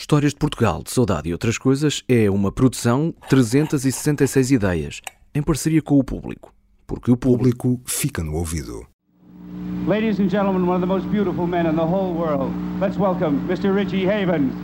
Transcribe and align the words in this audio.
Histórias 0.00 0.32
de 0.32 0.38
Portugal, 0.38 0.82
de 0.82 0.90
Saudade 0.90 1.28
e 1.28 1.32
Outras 1.32 1.58
Coisas 1.58 2.02
é 2.08 2.30
uma 2.30 2.50
produção 2.50 3.14
366 3.28 4.50
ideias, 4.50 5.02
em 5.34 5.42
parceria 5.42 5.82
com 5.82 5.98
o 5.98 6.02
público. 6.02 6.54
Porque 6.86 7.10
o 7.10 7.18
público 7.18 7.78
fica 7.84 8.24
no 8.24 8.32
ouvido. 8.32 8.86
Ladies 9.86 10.18
and 10.18 10.30
gentlemen, 10.30 10.62
one 10.62 10.76
of 10.76 10.80
the 10.80 10.86
most 10.86 11.06
beautiful 11.08 11.46
men 11.46 11.66
in 11.66 11.76
the 11.76 11.82
whole 11.82 12.14
world. 12.14 12.50
Let's 12.80 12.96
welcome 12.96 13.40
Mr. 13.46 13.74
Richie 13.74 14.08
Havens. 14.08 14.54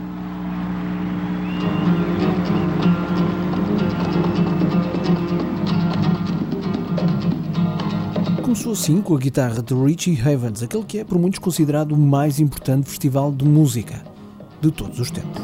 Começou 8.41 8.71
assim 8.71 9.03
com 9.03 9.15
a 9.15 9.19
guitarra 9.19 9.61
de 9.61 9.75
Richie 9.75 10.19
Havens, 10.19 10.63
aquele 10.63 10.83
que 10.83 10.97
é 10.97 11.03
por 11.03 11.19
muitos 11.19 11.37
considerado 11.37 11.91
o 11.91 11.97
mais 11.97 12.39
importante 12.39 12.89
festival 12.89 13.31
de 13.31 13.45
música 13.45 14.16
de 14.61 14.71
todos 14.71 14.99
os 14.99 15.11
tempos. 15.11 15.41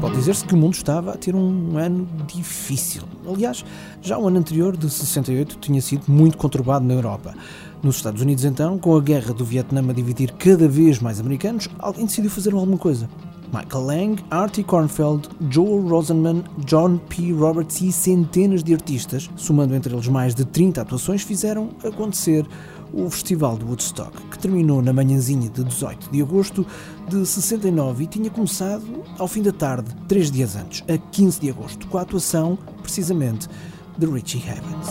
Pode 0.00 0.16
dizer-se 0.16 0.44
que 0.44 0.54
o 0.54 0.56
mundo 0.56 0.74
estava 0.74 1.12
a 1.12 1.16
ter 1.16 1.34
um 1.34 1.78
ano 1.78 2.06
difícil. 2.26 3.02
Aliás, 3.26 3.64
já 4.02 4.18
o 4.18 4.28
ano 4.28 4.38
anterior, 4.38 4.76
de 4.76 4.90
68, 4.90 5.58
tinha 5.58 5.80
sido 5.80 6.04
muito 6.08 6.36
conturbado 6.36 6.84
na 6.84 6.94
Europa. 6.94 7.34
Nos 7.82 7.96
Estados 7.96 8.20
Unidos, 8.20 8.44
então, 8.44 8.78
com 8.78 8.96
a 8.96 9.00
guerra 9.00 9.32
do 9.32 9.44
Vietnã 9.44 9.80
a 9.88 9.92
dividir 9.92 10.32
cada 10.32 10.68
vez 10.68 10.98
mais 10.98 11.20
americanos, 11.20 11.68
alguém 11.78 12.06
decidiu 12.06 12.30
fazer 12.30 12.52
alguma 12.52 12.76
coisa. 12.76 13.08
Michael 13.52 13.84
Lang, 13.84 14.24
Artie 14.30 14.64
Kornfeld, 14.64 15.28
Joel 15.48 15.86
Rosenman, 15.86 16.42
John 16.66 16.98
P. 17.08 17.32
Roberts 17.32 17.80
e 17.80 17.92
centenas 17.92 18.64
de 18.64 18.74
artistas, 18.74 19.30
somando 19.36 19.74
entre 19.74 19.94
eles 19.94 20.08
mais 20.08 20.34
de 20.34 20.44
30 20.44 20.80
atuações, 20.82 21.22
fizeram 21.22 21.70
acontecer 21.84 22.44
o 22.92 23.08
Festival 23.10 23.56
de 23.56 23.64
Woodstock, 23.64 24.12
que 24.30 24.38
terminou 24.38 24.80
na 24.80 24.92
manhãzinha 24.92 25.48
de 25.48 25.64
18 25.64 26.10
de 26.10 26.22
agosto 26.22 26.66
de 27.08 27.26
69 27.26 28.04
e 28.04 28.06
tinha 28.06 28.30
começado 28.30 28.84
ao 29.18 29.28
fim 29.28 29.42
da 29.42 29.52
tarde, 29.52 29.94
três 30.08 30.30
dias 30.30 30.56
antes, 30.56 30.82
a 30.88 30.98
15 30.98 31.40
de 31.40 31.50
agosto, 31.50 31.86
com 31.86 31.98
a 31.98 32.02
atuação, 32.02 32.58
precisamente, 32.82 33.48
de 33.96 34.06
Richie 34.06 34.42
Havens. 34.48 34.88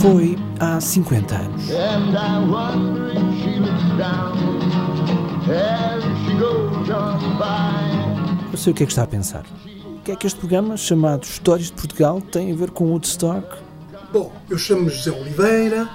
Foi 0.00 0.38
há 0.60 0.80
50 0.80 1.34
anos. 1.34 1.62
Eu 8.52 8.58
sei 8.58 8.72
o 8.72 8.74
que 8.74 8.82
é 8.82 8.86
que 8.86 8.92
está 8.92 9.02
a 9.02 9.06
pensar 9.06 9.44
que 10.08 10.12
é 10.12 10.16
que 10.16 10.26
este 10.26 10.38
programa, 10.38 10.74
chamado 10.74 11.24
Histórias 11.24 11.66
de 11.66 11.74
Portugal, 11.74 12.18
tem 12.18 12.50
a 12.50 12.56
ver 12.56 12.70
com 12.70 12.86
Woodstock? 12.86 13.46
Bom, 14.10 14.32
eu 14.48 14.56
chamo-me 14.56 14.88
José 14.88 15.10
Oliveira, 15.10 15.86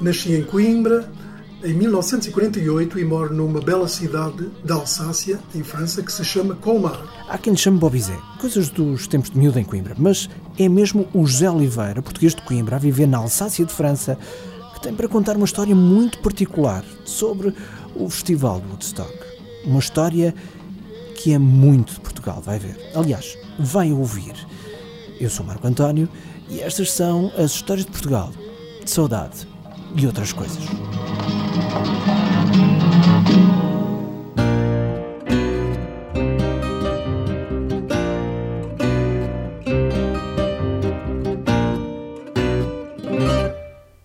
nasci 0.00 0.32
em 0.32 0.42
Coimbra 0.42 1.10
em 1.64 1.72
1948 1.72 2.98
e 2.98 3.04
moro 3.04 3.34
numa 3.34 3.58
bela 3.58 3.88
cidade 3.88 4.50
da 4.62 4.74
Alsácia, 4.74 5.40
em 5.54 5.62
França, 5.62 6.02
que 6.02 6.12
se 6.12 6.22
chama 6.22 6.54
Colmar. 6.54 7.00
Há 7.26 7.38
quem 7.38 7.54
lhe 7.54 7.58
chame 7.58 7.78
Bobizé, 7.78 8.18
coisas 8.38 8.68
dos 8.68 9.06
tempos 9.06 9.30
de 9.30 9.38
miúdo 9.38 9.58
em 9.58 9.64
Coimbra, 9.64 9.94
mas 9.96 10.28
é 10.58 10.68
mesmo 10.68 11.08
o 11.14 11.26
José 11.26 11.50
Oliveira, 11.50 12.02
português 12.02 12.34
de 12.34 12.42
Coimbra, 12.42 12.76
a 12.76 12.78
viver 12.78 13.06
na 13.06 13.16
Alsácia 13.16 13.64
de 13.64 13.72
França, 13.72 14.18
que 14.74 14.80
tem 14.82 14.94
para 14.94 15.08
contar 15.08 15.36
uma 15.36 15.46
história 15.46 15.74
muito 15.74 16.18
particular 16.18 16.84
sobre 17.06 17.54
o 17.96 18.10
Festival 18.10 18.60
de 18.60 18.68
Woodstock. 18.68 19.14
Uma 19.64 19.80
história 19.80 20.34
que 21.14 21.32
é 21.32 21.38
muito 21.38 21.94
de 21.94 22.00
Portugal, 22.00 22.42
vai 22.44 22.58
ver. 22.58 22.76
Aliás, 22.94 23.38
vai 23.58 23.90
ouvir. 23.90 24.34
Eu 25.18 25.30
sou 25.30 25.46
Marco 25.46 25.66
António 25.66 26.10
e 26.50 26.60
estas 26.60 26.92
são 26.92 27.32
as 27.38 27.52
histórias 27.52 27.86
de 27.86 27.92
Portugal, 27.92 28.30
de 28.84 28.90
saudade 28.90 29.53
e 29.94 30.06
outras 30.06 30.32
coisas. 30.32 30.64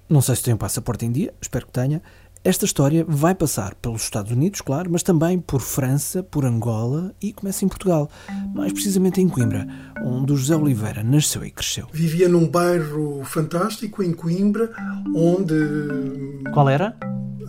Não 0.07 0.21
sei 0.21 0.35
se 0.35 0.43
tem 0.43 0.53
um 0.53 0.57
passaporte 0.57 1.05
em 1.05 1.11
dia, 1.11 1.33
espero 1.39 1.65
que 1.65 1.71
tenha. 1.71 2.01
Esta 2.41 2.63
história 2.63 3.05
vai 3.05 3.35
passar 3.35 3.75
pelos 3.75 4.03
Estados 4.03 4.31
Unidos, 4.31 4.61
claro, 4.61 4.89
mas 4.89 5.03
também 5.03 5.37
por 5.37 5.59
França, 5.59 6.23
por 6.23 6.45
Angola 6.45 7.13
e 7.21 7.33
começa 7.33 7.65
em 7.65 7.67
Portugal, 7.67 8.09
mais 8.55 8.71
precisamente 8.71 9.19
em 9.19 9.27
Coimbra, 9.27 9.67
onde 10.05 10.31
o 10.31 10.37
José 10.37 10.55
Oliveira 10.55 11.03
nasceu 11.03 11.43
e 11.43 11.51
cresceu. 11.51 11.87
Vivia 11.91 12.29
num 12.29 12.47
bairro 12.47 13.25
fantástico 13.25 14.01
em 14.01 14.13
Coimbra, 14.13 14.71
onde. 15.13 15.53
Qual 16.53 16.69
era? 16.69 16.95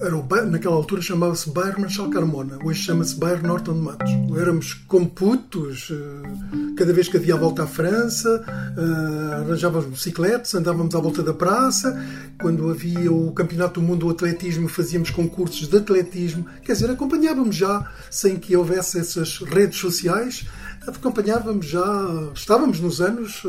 Era 0.00 0.16
o 0.16 0.22
bairro, 0.22 0.50
naquela 0.50 0.74
altura 0.76 1.02
chamava-se 1.02 1.50
Bairro 1.50 1.80
Marchal 1.80 2.08
Carmona, 2.10 2.58
hoje 2.64 2.82
chama-se 2.82 3.16
Bairro 3.16 3.46
Norton 3.46 3.74
de 3.74 3.80
Matos. 3.80 4.10
Éramos 4.38 4.74
como 4.86 5.08
putos, 5.08 5.90
eh, 5.90 6.74
cada 6.76 6.92
vez 6.92 7.08
que 7.08 7.16
havia 7.16 7.34
a 7.34 7.38
volta 7.38 7.64
à 7.64 7.66
França, 7.66 8.44
eh, 8.48 9.34
arranjávamos 9.34 9.86
bicicletas, 9.86 10.54
andávamos 10.54 10.94
à 10.94 11.00
volta 11.00 11.22
da 11.22 11.34
praça, 11.34 12.00
quando 12.40 12.70
havia 12.70 13.12
o 13.12 13.32
Campeonato 13.32 13.80
do 13.80 13.86
Mundo 13.86 14.06
do 14.06 14.10
Atletismo, 14.10 14.68
fazíamos 14.68 15.10
concursos 15.10 15.68
de 15.68 15.76
atletismo, 15.76 16.46
quer 16.62 16.72
dizer, 16.72 16.90
acompanhávamos 16.90 17.56
já, 17.56 17.90
sem 18.10 18.36
que 18.36 18.56
houvesse 18.56 18.98
essas 18.98 19.38
redes 19.38 19.78
sociais, 19.78 20.46
acompanhávamos 20.86 21.66
já, 21.66 22.30
estávamos 22.34 22.80
nos 22.80 23.00
anos 23.00 23.42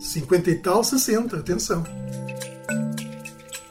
50 0.00 0.50
eh, 0.50 0.52
e 0.52 0.56
tal, 0.56 0.84
60, 0.84 1.36
atenção. 1.36 1.84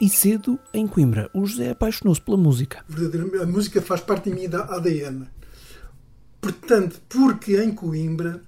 E 0.00 0.08
cedo, 0.08 0.58
em 0.72 0.86
Coimbra, 0.86 1.28
o 1.34 1.44
José 1.44 1.70
apaixonou-se 1.70 2.20
pela 2.20 2.36
música. 2.36 2.84
A 3.42 3.46
música 3.46 3.82
faz 3.82 4.00
parte 4.00 4.30
de 4.30 4.36
mim 4.36 4.48
da 4.48 4.62
ADN. 4.64 5.26
Portanto, 6.40 7.00
porque 7.08 7.60
em 7.60 7.72
Coimbra, 7.72 8.40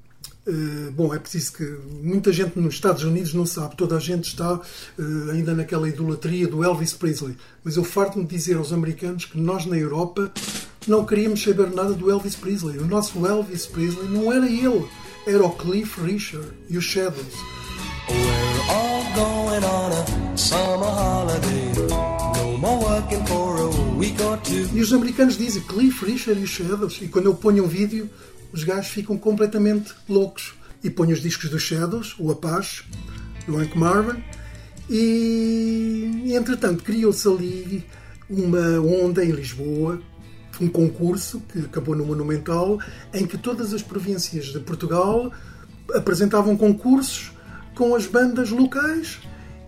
eh, 0.46 0.90
bom, 0.92 1.12
é 1.12 1.18
preciso 1.18 1.52
que 1.54 1.64
muita 2.02 2.32
gente 2.32 2.56
nos 2.56 2.74
Estados 2.74 3.02
Unidos 3.02 3.34
não 3.34 3.44
sabe, 3.44 3.76
toda 3.76 3.96
a 3.96 4.00
gente 4.00 4.28
está 4.28 4.60
eh, 4.96 5.32
ainda 5.32 5.52
naquela 5.52 5.88
idolatria 5.88 6.46
do 6.46 6.62
Elvis 6.62 6.92
Presley. 6.92 7.36
Mas 7.64 7.76
eu 7.76 7.82
farto-me 7.82 8.24
dizer 8.26 8.56
aos 8.56 8.72
americanos 8.72 9.24
que 9.24 9.40
nós 9.40 9.66
na 9.66 9.76
Europa 9.76 10.32
não 10.86 11.04
queríamos 11.04 11.42
saber 11.42 11.68
nada 11.70 11.94
do 11.94 12.08
Elvis 12.08 12.36
Presley. 12.36 12.78
O 12.78 12.86
nosso 12.86 13.26
Elvis 13.26 13.66
Presley 13.66 14.08
não 14.08 14.32
era 14.32 14.48
ele, 14.48 14.86
era 15.26 15.44
o 15.44 15.50
Cliff 15.50 16.00
Richard 16.00 16.46
e 16.68 16.78
os 16.78 16.84
Shadows. 16.84 17.34
We're 18.08 18.70
all 18.70 19.04
going 19.14 19.64
on 19.64 19.92
a 19.92 20.19
E 24.74 24.80
os 24.80 24.92
americanos 24.92 25.36
dizem 25.36 25.62
Cliff 25.62 26.04
Richard 26.04 26.40
e 26.40 26.44
os 26.44 26.50
Shadows. 26.50 26.98
E 27.02 27.08
quando 27.08 27.26
eu 27.26 27.34
ponho 27.34 27.64
um 27.64 27.68
vídeo, 27.68 28.08
os 28.52 28.64
gajos 28.64 28.90
ficam 28.90 29.18
completamente 29.18 29.92
loucos. 30.08 30.54
E 30.82 30.88
ponho 30.88 31.12
os 31.12 31.20
discos 31.20 31.50
dos 31.50 31.62
Shadows, 31.62 32.14
o 32.18 32.30
Apache, 32.30 32.84
do 33.46 33.58
Hank 33.58 33.76
Marvin. 33.76 34.22
E 34.88 36.32
entretanto, 36.34 36.82
criou-se 36.82 37.28
ali 37.28 37.84
uma 38.28 38.80
onda 38.80 39.24
em 39.24 39.30
Lisboa 39.30 40.00
um 40.60 40.68
concurso 40.68 41.40
que 41.52 41.58
acabou 41.60 41.96
no 41.96 42.04
Monumental, 42.04 42.78
em 43.14 43.26
que 43.26 43.38
todas 43.38 43.72
as 43.72 43.82
províncias 43.82 44.46
de 44.46 44.60
Portugal 44.60 45.32
apresentavam 45.94 46.56
concursos 46.56 47.32
com 47.74 47.94
as 47.94 48.06
bandas 48.06 48.50
locais. 48.50 49.18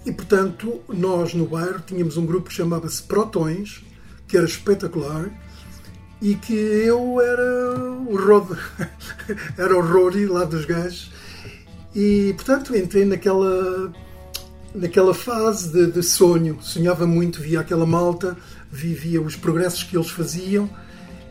E, 0.04 0.10
portanto, 0.10 0.80
nós 0.88 1.32
no 1.32 1.46
bairro 1.46 1.80
tínhamos 1.86 2.16
um 2.16 2.26
grupo 2.26 2.48
que 2.48 2.54
chamava-se 2.54 3.02
Protões, 3.02 3.84
que 4.26 4.36
era 4.36 4.46
espetacular, 4.46 5.30
e 6.20 6.34
que 6.34 6.54
eu 6.54 7.20
era 7.20 7.80
o 7.80 8.16
Rod, 8.16 8.56
era 9.58 9.76
o 9.76 9.80
Rory 9.80 10.26
lá 10.26 10.44
dos 10.44 10.64
gajos. 10.64 11.10
E, 11.94 12.32
portanto, 12.34 12.74
entrei 12.74 13.04
naquela, 13.04 13.92
naquela 14.74 15.14
fase 15.14 15.72
de, 15.72 15.92
de 15.92 16.02
sonho. 16.02 16.58
Sonhava 16.62 17.06
muito, 17.06 17.40
via 17.40 17.60
aquela 17.60 17.84
malta, 17.84 18.36
vivia 18.70 19.20
os 19.20 19.36
progressos 19.36 19.82
que 19.82 19.96
eles 19.96 20.10
faziam. 20.10 20.70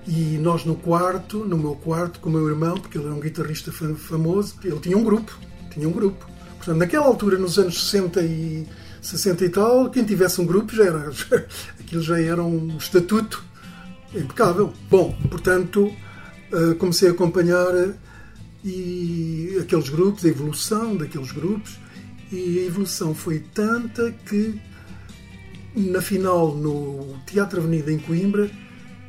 E 0.08 0.38
nós 0.38 0.66
no 0.66 0.76
quarto, 0.76 1.46
no 1.46 1.58
meu 1.58 1.76
quarto, 1.76 2.20
com 2.20 2.30
o 2.30 2.32
meu 2.34 2.48
irmão, 2.48 2.76
porque 2.76 2.98
ele 2.98 3.06
era 3.06 3.16
um 3.16 3.20
guitarrista 3.20 3.72
famoso, 3.72 4.56
ele 4.64 4.80
tinha 4.80 4.98
um 4.98 5.04
grupo, 5.04 5.38
tinha 5.70 5.88
um 5.88 5.92
grupo. 5.92 6.31
Portanto, 6.62 6.78
naquela 6.78 7.08
altura, 7.08 7.40
nos 7.40 7.58
anos 7.58 7.90
60 7.90 8.22
e 8.22 8.68
60 9.02 9.46
e 9.46 9.50
tal, 9.50 9.90
quem 9.90 10.04
tivesse 10.04 10.40
um 10.40 10.46
grupo 10.46 10.76
já 10.76 10.86
era. 10.86 11.10
aquilo 11.80 12.04
já 12.04 12.22
era 12.22 12.44
um 12.44 12.78
estatuto 12.78 13.44
impecável. 14.14 14.72
Bom, 14.88 15.12
portanto, 15.28 15.92
eh, 16.54 16.76
comecei 16.76 17.10
a 17.10 17.14
acompanhar 17.14 17.74
eh, 17.74 17.94
e 18.64 19.58
aqueles 19.60 19.90
grupos, 19.90 20.24
a 20.24 20.28
evolução 20.28 20.96
daqueles 20.96 21.32
grupos, 21.32 21.80
e 22.32 22.60
a 22.60 22.68
evolução 22.68 23.16
foi 23.16 23.40
tanta 23.40 24.12
que 24.12 24.62
na 25.76 26.00
final 26.00 26.56
no 26.56 27.18
Teatro 27.26 27.60
Avenida 27.60 27.92
em 27.92 27.98
Coimbra 27.98 28.52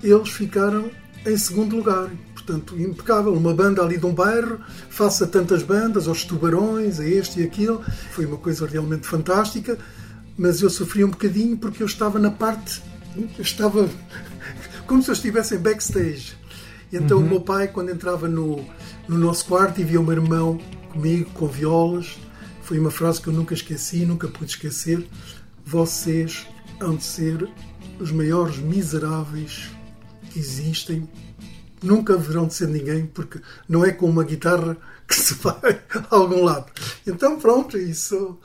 eles 0.03 0.31
ficaram 0.31 0.91
em 1.27 1.37
segundo 1.37 1.77
lugar 1.77 2.11
portanto, 2.45 2.79
impecável. 2.79 3.33
Uma 3.33 3.55
banda 3.55 3.83
ali 3.83 3.99
de 3.99 4.07
um 4.07 4.15
bairro, 4.15 4.61
faça 4.91 5.27
tantas 5.27 5.63
bandas, 5.63 6.09
aos 6.09 6.25
tubarões, 6.25 7.01
a 7.01 7.07
este 7.07 7.41
e 7.41 7.45
aquilo. 7.45 7.83
Foi 8.11 8.27
uma 8.27 8.37
coisa 8.37 8.67
realmente 8.67 9.07
fantástica. 9.07 9.79
mas 10.37 10.61
eu 10.63 10.71
sofri 10.71 11.05
um 11.05 11.11
bocadinho 11.11 11.57
porque 11.57 11.83
eu 11.83 11.87
estava 11.87 12.19
na 12.19 12.31
parte. 12.31 12.83
Eu 13.17 13.43
estava 13.43 13.89
como 14.87 15.03
se 15.03 15.11
eu 15.11 15.15
estivesse 15.15 15.55
em 15.55 15.59
backstage. 15.59 16.37
Então 16.93 17.19
uhum. 17.19 17.25
o 17.25 17.29
meu 17.29 17.41
pai, 17.41 17.69
quando 17.69 17.91
entrava 17.91 18.29
no, 18.29 18.65
no 19.09 19.17
nosso 19.17 19.47
quarto 19.47 19.81
e 19.81 19.85
via 19.85 20.01
o 20.01 20.05
meu 20.05 20.13
irmão 20.13 20.59
comigo 20.91 21.31
com 21.31 21.47
violas, 21.47 22.19
foi 22.63 22.79
uma 22.79 22.91
frase 22.91 23.21
que 23.21 23.29
eu 23.29 23.33
nunca 23.33 23.55
esqueci, 23.55 24.05
nunca 24.05 24.29
pude 24.29 24.51
esquecer. 24.51 25.07
Vocês 25.65 26.47
hão 26.81 26.97
de 26.97 27.05
ser 27.05 27.49
os 27.99 28.11
maiores 28.11 28.59
miseráveis 28.59 29.71
que 30.31 30.39
existem. 30.39 31.09
Nunca 31.83 32.15
haverão 32.15 32.47
de 32.47 32.55
ser 32.55 32.69
ninguém, 32.69 33.07
porque 33.07 33.41
não 33.69 33.85
é 33.85 33.93
com 33.93 34.09
uma 34.09 34.25
guitarra 34.25 34.77
que 35.07 35.15
se 35.15 35.35
vai 35.35 35.81
a 35.95 36.15
algum 36.15 36.45
lado. 36.45 36.67
Então, 37.07 37.39
pronto, 37.39 37.77
isso. 37.77 38.39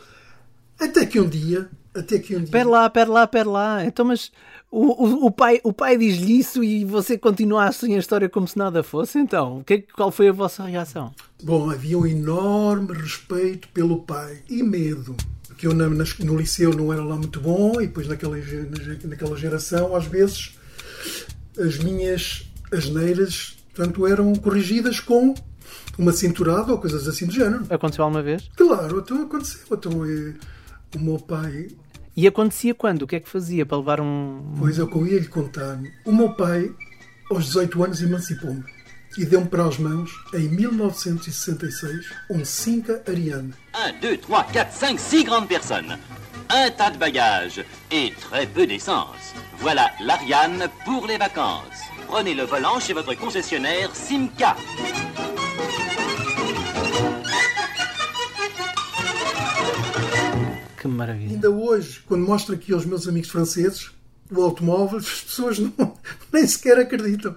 Até 0.80 1.06
que 1.06 1.20
um 1.20 1.28
dia. 1.28 1.70
Até 1.94 2.20
que 2.20 2.36
um 2.36 2.40
dia. 2.40 2.52
Pera 2.52 2.70
lá, 2.70 2.90
pera 2.90 3.12
lá, 3.12 3.28
pera 3.28 3.50
lá. 3.50 3.86
Então, 3.86 4.06
mas 4.06 4.32
o, 4.70 5.06
o, 5.06 5.26
o 5.28 5.32
pai, 5.32 5.62
o 5.64 5.72
pai 5.72 5.98
diz-lhe 5.98 6.40
isso 6.40 6.64
e 6.64 6.84
você 6.84 7.18
continua 7.18 7.66
assim 7.66 7.96
a 7.96 8.00
história 8.00 8.28
como 8.28 8.48
se 8.48 8.58
nada 8.58 8.84
fosse? 8.84 9.18
Então, 9.18 9.64
que, 9.66 9.80
qual 9.96 10.12
foi 10.12 10.30
a 10.30 10.34
vossa 10.34 10.64
reação? 10.64 11.14
Bom, 11.42 11.70
havia 11.70 11.98
um 11.98 12.06
enorme 12.06 12.94
respeito 12.94 13.68
pelo 13.70 14.02
pai 14.02 14.42
e 14.50 14.62
medo. 14.62 15.16
Que 15.58 15.66
eu 15.66 15.74
na, 15.74 15.88
no 15.88 16.38
liceu 16.38 16.72
não 16.72 16.94
era 16.94 17.04
lá 17.04 17.16
muito 17.16 17.40
bom 17.40 17.82
e 17.82 17.88
depois 17.88 18.08
naquela, 18.08 18.38
naquela 19.06 19.36
geração, 19.36 19.96
às 19.96 20.06
vezes, 20.06 20.56
as 21.58 21.80
minhas 21.80 22.47
asneiras 22.72 23.58
portanto, 23.78 24.08
eram 24.08 24.34
corrigidas 24.36 25.00
com 25.00 25.36
uma 25.98 26.12
cinturada 26.12 26.72
ou 26.72 26.80
coisas 26.80 27.08
assim 27.08 27.28
do 27.28 27.32
género. 27.32 27.66
Aconteceu 27.70 28.04
alguma 28.04 28.24
vez? 28.24 28.50
Claro, 28.56 29.00
então 29.00 29.22
aconteceu. 29.22 29.62
Então, 29.72 30.04
é, 30.04 30.34
o 30.96 31.00
meu 31.00 31.20
pai. 31.20 31.68
E 32.16 32.26
acontecia 32.26 32.74
quando? 32.74 33.04
O 33.04 33.08
que 33.08 33.18
é 33.18 33.20
que 33.20 33.30
fazia 33.30 33.66
para 33.66 33.78
levar 33.78 34.02
um. 34.02 34.56
Pois 34.58 34.80
é, 34.80 34.84
o 34.84 34.88
que 34.88 34.96
eu 34.96 35.06
ia 35.06 35.20
lhe 35.20 35.28
contar. 35.28 35.80
O 36.04 36.12
meu 36.12 36.34
pai, 36.34 36.72
aos 37.30 37.46
18 37.46 37.84
anos, 37.84 38.02
emancipou-me 38.02 38.64
e 39.18 39.26
deu-me 39.26 39.48
para 39.48 39.66
as 39.66 39.78
mãos, 39.80 40.12
em 40.34 40.48
1966, 40.48 42.06
um 42.30 42.46
Cinca 42.46 43.02
Ariane. 43.08 43.54
1, 43.76 44.00
2, 44.00 44.20
3, 44.22 44.26
4, 44.26 44.68
5, 44.72 45.02
6 45.02 45.24
grandes 45.24 45.48
personnes. 45.48 46.00
Un 46.50 46.72
tas 46.72 46.92
de 46.92 46.98
bagages 46.98 47.64
et 47.92 48.14
très 48.22 48.48
peu 48.48 48.66
d'essence. 48.66 49.34
Voilà 49.60 49.92
l'Ariane 50.00 50.70
pour 50.86 51.06
les 51.06 51.18
vacances. 51.18 51.84
Prenez 52.08 52.34
le 52.34 52.44
volant 52.44 52.80
chez 52.80 52.94
votre 52.94 53.14
concessionnaire 53.16 53.94
Simca. 53.94 54.56
Que 60.78 60.88
maravilha. 60.88 61.34
Ainda 61.34 61.50
hoje, 61.50 62.02
quando 62.08 62.26
mostro 62.26 62.56
aqui 62.56 62.72
aos 62.72 62.86
meus 62.86 63.08
amigos 63.08 63.30
franceses 63.30 63.92
o 64.32 64.42
automóvel, 64.42 65.00
as 65.00 65.22
pessoas 65.22 65.60
não, 65.60 65.94
nem 66.32 66.48
sequer 66.48 66.80
acreditam. 66.80 67.36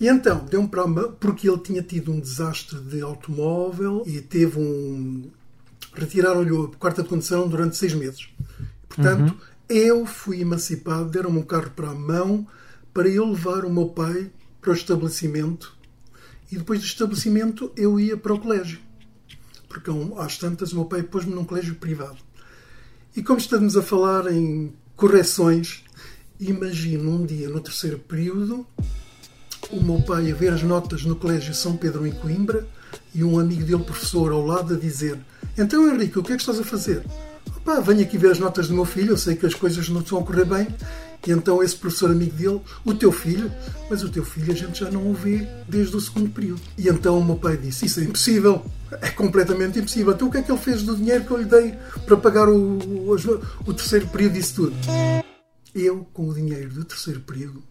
E 0.00 0.08
então, 0.08 0.44
deu-me 0.44 0.68
para 0.68 0.86
porque 1.20 1.48
ele 1.48 1.58
tinha 1.58 1.82
tido 1.82 2.12
um 2.12 2.20
desastre 2.20 2.78
de 2.80 3.00
automóvel 3.00 4.02
e 4.04 4.20
teve 4.20 4.58
um. 4.58 5.30
Retiraram-lhe 5.94 6.50
a 6.56 6.76
quarta 6.78 7.02
de 7.02 7.08
condução 7.08 7.48
durante 7.48 7.76
seis 7.76 7.94
meses. 7.94 8.28
Portanto, 8.88 9.30
uhum. 9.30 9.38
eu 9.68 10.06
fui 10.06 10.40
emancipado, 10.40 11.10
deram-me 11.10 11.38
um 11.38 11.42
carro 11.42 11.70
para 11.70 11.90
a 11.90 11.94
mão 11.94 12.46
para 12.92 13.08
eu 13.08 13.26
levar 13.26 13.64
o 13.64 13.72
meu 13.72 13.88
pai 13.88 14.30
para 14.60 14.70
o 14.70 14.74
estabelecimento 14.74 15.76
e 16.50 16.56
depois 16.56 16.80
do 16.80 16.86
estabelecimento 16.86 17.72
eu 17.76 17.98
ia 17.98 18.16
para 18.16 18.34
o 18.34 18.38
colégio. 18.38 18.78
Porque 19.68 19.90
às 20.18 20.36
tantas 20.36 20.72
o 20.72 20.76
meu 20.76 20.84
pai 20.84 21.02
pôs-me 21.02 21.34
num 21.34 21.44
colégio 21.44 21.74
privado. 21.76 22.18
E 23.16 23.22
como 23.22 23.38
estamos 23.38 23.76
a 23.76 23.82
falar 23.82 24.30
em 24.30 24.74
correções, 24.94 25.82
imagino 26.38 27.10
um 27.10 27.24
dia 27.24 27.48
no 27.48 27.60
terceiro 27.60 27.98
período 27.98 28.66
o 29.70 29.82
meu 29.82 30.02
pai 30.02 30.30
a 30.30 30.34
ver 30.34 30.52
as 30.52 30.62
notas 30.62 31.04
no 31.04 31.16
Colégio 31.16 31.54
São 31.54 31.76
Pedro 31.76 32.06
em 32.06 32.12
Coimbra 32.12 32.66
e 33.14 33.24
um 33.24 33.38
amigo 33.38 33.64
dele, 33.64 33.82
professor, 33.82 34.30
ao 34.32 34.44
lado 34.44 34.74
a 34.74 34.78
dizer: 34.78 35.18
Então 35.56 35.88
Henrique, 35.88 36.18
o 36.18 36.22
que 36.22 36.32
é 36.32 36.36
que 36.36 36.42
estás 36.42 36.58
a 36.58 36.64
fazer? 36.64 37.02
Opa, 37.56 37.80
venho 37.80 38.02
aqui 38.02 38.16
ver 38.16 38.30
as 38.30 38.38
notas 38.38 38.68
do 38.68 38.74
meu 38.74 38.84
filho, 38.84 39.10
eu 39.10 39.16
sei 39.16 39.36
que 39.36 39.46
as 39.46 39.54
coisas 39.54 39.88
não 39.88 40.00
estão 40.00 40.18
a 40.18 40.22
correr 40.22 40.44
bem. 40.44 40.66
E 41.24 41.30
então 41.30 41.62
esse 41.62 41.76
professor 41.76 42.10
amigo 42.10 42.34
dele, 42.36 42.60
o 42.84 42.94
teu 42.94 43.12
filho, 43.12 43.52
mas 43.88 44.02
o 44.02 44.08
teu 44.08 44.24
filho 44.24 44.52
a 44.52 44.56
gente 44.56 44.80
já 44.80 44.90
não 44.90 45.08
o 45.08 45.14
vê 45.14 45.46
desde 45.68 45.96
o 45.96 46.00
segundo 46.00 46.30
período. 46.30 46.60
E 46.76 46.88
então 46.88 47.18
o 47.18 47.24
meu 47.24 47.36
pai 47.36 47.56
disse: 47.56 47.86
Isso 47.86 48.00
é 48.00 48.04
impossível, 48.04 48.64
é 48.90 49.08
completamente 49.10 49.78
impossível. 49.78 50.12
Então 50.12 50.26
o 50.26 50.30
que 50.30 50.38
é 50.38 50.42
que 50.42 50.50
ele 50.50 50.60
fez 50.60 50.82
do 50.82 50.96
dinheiro 50.96 51.24
que 51.24 51.30
eu 51.30 51.36
lhe 51.36 51.44
dei 51.44 51.74
para 52.06 52.16
pagar 52.16 52.48
o, 52.48 52.78
o, 52.78 53.14
o 53.14 53.74
terceiro 53.74 54.08
período 54.08 54.32
disso 54.32 54.54
tudo? 54.56 54.76
Eu, 55.72 56.06
com 56.12 56.28
o 56.28 56.34
dinheiro 56.34 56.70
do 56.70 56.84
terceiro 56.84 57.20
período, 57.20 57.62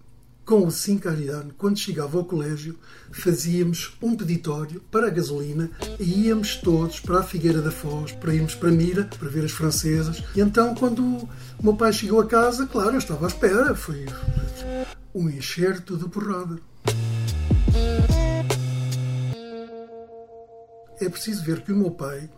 com 0.45 0.65
o 0.65 0.71
Sincariano, 0.71 1.53
quando 1.57 1.77
chegava 1.77 2.17
ao 2.17 2.25
colégio, 2.25 2.77
fazíamos 3.11 3.95
um 4.01 4.15
peditório 4.15 4.81
para 4.91 5.07
a 5.07 5.09
gasolina 5.09 5.69
e 5.99 6.27
íamos 6.27 6.55
todos 6.55 6.99
para 6.99 7.19
a 7.19 7.23
Figueira 7.23 7.61
da 7.61 7.71
Foz, 7.71 8.11
para 8.11 8.33
irmos 8.33 8.55
para 8.55 8.71
Mira, 8.71 9.09
para 9.17 9.29
ver 9.29 9.45
as 9.45 9.51
francesas. 9.51 10.23
E 10.35 10.41
então, 10.41 10.73
quando 10.75 11.03
o 11.03 11.29
meu 11.61 11.75
pai 11.75 11.93
chegou 11.93 12.19
a 12.19 12.27
casa, 12.27 12.65
claro, 12.65 12.93
eu 12.93 12.97
estava 12.97 13.25
à 13.25 13.27
espera. 13.27 13.75
Foi 13.75 14.05
um 15.13 15.29
enxerto 15.29 15.95
de 15.95 16.09
porrada. 16.09 16.59
É 20.99 21.09
preciso 21.09 21.43
ver 21.43 21.61
que 21.61 21.71
o 21.71 21.75
meu 21.75 21.91
pai, 21.91 22.29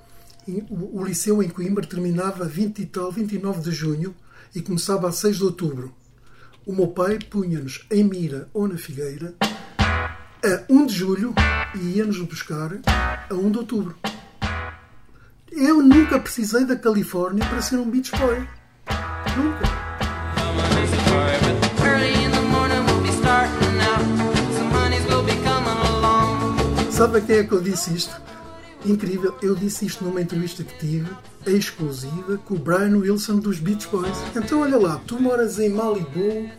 o 0.70 1.04
liceu 1.04 1.42
em 1.42 1.50
Coimbra 1.50 1.86
terminava 1.86 2.46
20 2.46 2.80
e 2.80 2.86
tal, 2.86 3.12
29 3.12 3.62
de 3.62 3.72
junho 3.72 4.16
e 4.54 4.62
começava 4.62 5.08
a 5.10 5.12
6 5.12 5.38
de 5.38 5.44
outubro 5.44 5.94
o 6.66 6.74
meu 6.74 6.88
pai 6.88 7.20
punha-nos 7.30 7.86
em 7.92 8.04
Mira 8.04 8.48
ou 8.54 8.68
na 8.68 8.78
Figueira 8.78 9.34
a 9.40 10.64
1 10.70 10.86
de 10.86 10.94
julho 10.94 11.34
e 11.76 11.98
ia-nos 11.98 12.20
buscar 12.22 12.72
a 13.30 13.34
1 13.34 13.52
de 13.52 13.58
outubro. 13.58 13.96
Eu 15.52 15.82
nunca 15.82 16.20
precisei 16.20 16.66
da 16.66 16.76
Califórnia 16.76 17.46
para 17.46 17.62
ser 17.62 17.78
um 17.78 17.90
beach 17.90 18.12
boy. 18.12 18.48
Nunca. 19.38 19.84
Sabe 26.92 27.18
a 27.18 27.22
quem 27.22 27.38
é 27.38 27.44
que 27.44 27.52
eu 27.52 27.62
disse 27.62 27.94
isto? 27.94 28.33
Incrível, 28.86 29.36
eu 29.42 29.56
disse 29.56 29.86
isto 29.86 30.04
numa 30.04 30.22
entrevista 30.22 30.64
que 30.64 30.78
tive, 30.78 31.10
exclusiva, 31.46 32.38
com 32.46 32.56
o 32.56 32.60
Brian 32.60 32.98
Wilson 32.98 33.38
dos 33.38 33.60
Beach 33.60 33.88
Boys. 33.88 34.18
Então 34.36 34.62
olha 34.62 34.78
lá, 34.78 35.02
tu 35.08 35.20
moras 35.22 35.58
em 35.58 35.70
Malibu, 35.70 36.50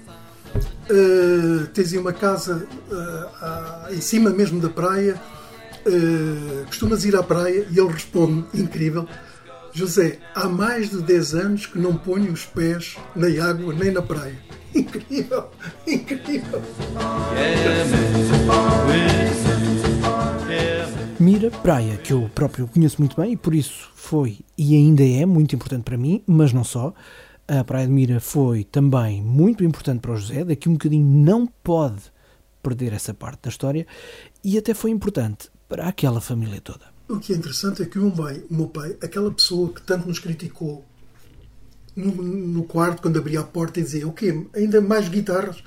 uh, 0.90 1.66
tens 1.74 1.92
aí 1.92 1.98
uma 1.98 2.12
casa 2.12 2.66
uh, 2.90 3.90
uh, 3.90 3.94
em 3.94 4.00
cima 4.00 4.30
mesmo 4.30 4.60
da 4.60 4.70
praia, 4.70 5.20
costumas 6.66 7.04
ir 7.04 7.14
à 7.14 7.22
praia 7.22 7.66
e 7.70 7.78
ele 7.78 7.92
responde, 7.92 8.46
incrível, 8.54 9.06
José, 9.70 10.18
há 10.34 10.48
mais 10.48 10.88
de 10.88 11.02
10 11.02 11.34
anos 11.34 11.66
que 11.66 11.78
não 11.78 11.94
ponho 11.94 12.32
os 12.32 12.46
pés 12.46 12.96
na 13.14 13.26
água 13.44 13.74
nem 13.74 13.90
na 13.90 14.00
praia. 14.00 14.38
Incrível, 14.74 15.50
incrível. 15.86 16.60
Mira 21.20 21.50
Praia, 21.50 21.96
que 21.96 22.12
eu 22.12 22.28
próprio 22.34 22.66
conheço 22.66 23.00
muito 23.00 23.16
bem 23.20 23.32
e 23.32 23.36
por 23.36 23.54
isso 23.54 23.90
foi 23.94 24.40
e 24.58 24.74
ainda 24.74 25.04
é 25.06 25.24
muito 25.24 25.54
importante 25.54 25.84
para 25.84 25.96
mim, 25.96 26.22
mas 26.26 26.52
não 26.52 26.64
só. 26.64 26.92
A 27.46 27.62
Praia 27.62 27.86
de 27.86 27.92
Mira 27.92 28.20
foi 28.20 28.64
também 28.64 29.22
muito 29.22 29.62
importante 29.62 30.00
para 30.00 30.12
o 30.12 30.16
José, 30.16 30.44
daqui 30.44 30.68
um 30.68 30.72
bocadinho 30.72 31.06
não 31.06 31.46
pode 31.46 32.02
perder 32.62 32.92
essa 32.92 33.14
parte 33.14 33.42
da 33.42 33.50
história 33.50 33.86
e 34.42 34.58
até 34.58 34.74
foi 34.74 34.90
importante 34.90 35.50
para 35.68 35.86
aquela 35.86 36.20
família 36.20 36.60
toda. 36.60 36.86
O 37.08 37.18
que 37.18 37.32
é 37.32 37.36
interessante 37.36 37.82
é 37.82 37.86
que 37.86 37.98
o 37.98 38.02
meu 38.02 38.12
pai, 38.12 38.42
o 38.50 38.54
meu 38.54 38.68
pai 38.68 38.96
aquela 39.02 39.30
pessoa 39.30 39.72
que 39.72 39.82
tanto 39.82 40.08
nos 40.08 40.18
criticou 40.18 40.84
no, 41.94 42.10
no 42.10 42.64
quarto, 42.64 43.02
quando 43.02 43.18
abria 43.18 43.40
a 43.40 43.44
porta 43.44 43.78
e 43.78 43.82
dizia: 43.82 44.08
O 44.08 44.12
quê? 44.12 44.46
Ainda 44.54 44.80
mais 44.80 45.08
guitarras? 45.08 45.62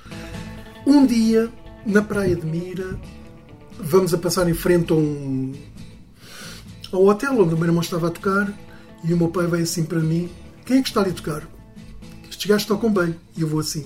Um 0.85 1.05
dia, 1.05 1.49
na 1.85 2.01
Praia 2.01 2.35
de 2.35 2.45
Mira, 2.45 2.99
vamos 3.79 4.13
a 4.13 4.17
passar 4.17 4.49
em 4.49 4.53
frente 4.53 4.91
a 4.91 4.95
um, 4.95 5.53
ao 6.91 7.05
hotel 7.05 7.39
onde 7.39 7.53
o 7.53 7.57
meu 7.57 7.67
irmão 7.67 7.81
estava 7.81 8.07
a 8.07 8.11
tocar 8.11 8.51
e 9.03 9.13
o 9.13 9.17
meu 9.17 9.29
pai 9.29 9.47
vai 9.47 9.61
assim 9.61 9.83
para 9.83 9.99
mim: 9.99 10.29
Quem 10.65 10.79
é 10.79 10.81
que 10.81 10.87
está 10.87 11.01
ali 11.01 11.11
a 11.11 11.13
tocar? 11.13 11.47
Estes 12.29 12.45
gajos 12.45 12.67
tocam 12.67 12.91
bem. 12.91 13.15
E 13.35 13.41
eu 13.41 13.47
vou 13.47 13.59
assim: 13.59 13.85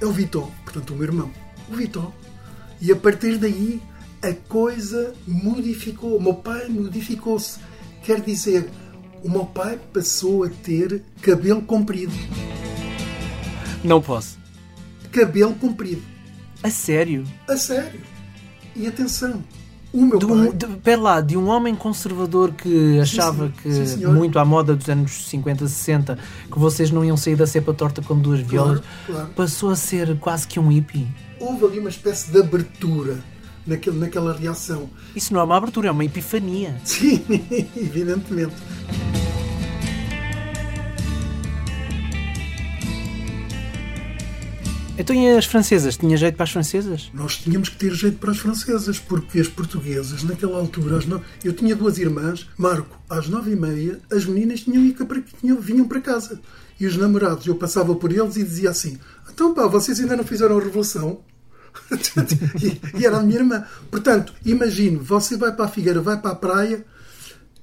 É 0.00 0.06
o 0.06 0.12
Vitor, 0.12 0.48
portanto, 0.64 0.92
o 0.92 0.96
meu 0.96 1.04
irmão. 1.04 1.30
O 1.70 1.74
Vitor. 1.74 2.12
E 2.80 2.90
a 2.90 2.96
partir 2.96 3.38
daí 3.38 3.80
a 4.22 4.32
coisa 4.32 5.14
modificou. 5.26 6.16
O 6.16 6.22
meu 6.22 6.34
pai 6.34 6.68
modificou-se. 6.68 7.58
Quer 8.02 8.20
dizer, 8.20 8.68
o 9.22 9.30
meu 9.30 9.46
pai 9.46 9.78
passou 9.92 10.44
a 10.44 10.48
ter 10.48 11.02
cabelo 11.20 11.62
comprido. 11.62 12.12
Não 13.84 14.00
posso. 14.00 14.38
Cabelo 15.12 15.54
comprido. 15.54 16.02
A 16.62 16.70
sério? 16.70 17.24
A 17.48 17.56
sério. 17.56 18.11
E 18.74 18.86
atenção, 18.86 19.42
O 19.92 20.02
meu 20.06 20.18
De 20.18 20.26
pai. 20.26 20.52
de, 20.52 20.66
pera 20.78 21.00
lá, 21.00 21.20
de 21.20 21.36
um 21.36 21.48
homem 21.48 21.74
conservador 21.74 22.52
que 22.52 22.98
achava 23.00 23.46
sim. 23.48 23.52
que, 23.62 23.86
Sim, 23.86 24.06
muito 24.06 24.38
à 24.38 24.44
moda 24.44 24.74
dos 24.74 24.88
anos 24.88 25.12
50, 25.28 25.68
60, 25.68 26.18
que 26.50 26.58
vocês 26.58 26.90
não 26.90 27.04
iam 27.04 27.16
sair 27.16 27.36
da 27.36 27.46
cepa 27.46 27.74
torta 27.74 28.00
com 28.00 28.18
duas 28.18 28.40
violas, 28.40 28.80
claro. 29.06 29.28
passou 29.36 29.70
a 29.70 29.76
ser 29.76 30.16
quase 30.18 30.46
que 30.48 30.58
um 30.58 30.68
hippie. 30.68 31.06
Houve 31.38 31.64
ali 31.66 31.78
uma 31.78 31.90
espécie 31.90 32.30
de 32.30 32.38
abertura 32.40 33.18
naquele, 33.66 33.98
naquela 33.98 34.32
reação. 34.32 34.88
Isso 35.14 35.34
não 35.34 35.40
é 35.40 35.44
uma 35.44 35.56
abertura, 35.58 35.88
é 35.88 35.90
uma 35.90 36.04
epifania. 36.04 36.74
Sim, 36.84 37.22
evidentemente. 37.76 38.54
Então 44.98 45.16
e 45.16 45.36
as 45.36 45.46
francesas? 45.46 45.96
Tinha 45.96 46.16
jeito 46.16 46.34
para 46.34 46.44
as 46.44 46.50
francesas? 46.50 47.10
Nós 47.14 47.36
tínhamos 47.36 47.70
que 47.70 47.76
ter 47.76 47.94
jeito 47.94 48.18
para 48.18 48.30
as 48.30 48.38
francesas, 48.38 48.98
porque 48.98 49.40
as 49.40 49.48
portuguesas, 49.48 50.22
naquela 50.22 50.58
altura, 50.58 51.00
no... 51.06 51.22
eu 51.42 51.52
tinha 51.54 51.74
duas 51.74 51.96
irmãs, 51.96 52.46
Marco, 52.58 52.98
às 53.08 53.26
nove 53.26 53.52
e 53.52 53.56
meia, 53.56 54.00
as 54.10 54.26
meninas 54.26 54.60
tinham 54.60 54.84
ido 54.84 55.06
para... 55.06 55.22
tinham... 55.40 55.58
vinham 55.58 55.88
para 55.88 56.00
casa. 56.00 56.38
E 56.78 56.86
os 56.86 56.96
namorados, 56.96 57.46
eu 57.46 57.54
passava 57.54 57.94
por 57.94 58.12
eles 58.12 58.36
e 58.36 58.44
dizia 58.44 58.70
assim: 58.70 58.98
Então 59.32 59.54
pá, 59.54 59.66
vocês 59.66 59.98
ainda 59.98 60.16
não 60.16 60.24
fizeram 60.24 60.58
a 60.58 60.62
revolução? 60.62 61.20
e, 63.00 63.06
era 63.06 63.18
a 63.18 63.22
minha 63.22 63.38
irmã. 63.38 63.64
Portanto, 63.90 64.34
imagine, 64.44 64.96
você 64.96 65.36
vai 65.36 65.52
para 65.54 65.64
a 65.64 65.68
Figueira, 65.68 66.00
vai 66.02 66.20
para 66.20 66.32
a 66.32 66.36
praia, 66.36 66.84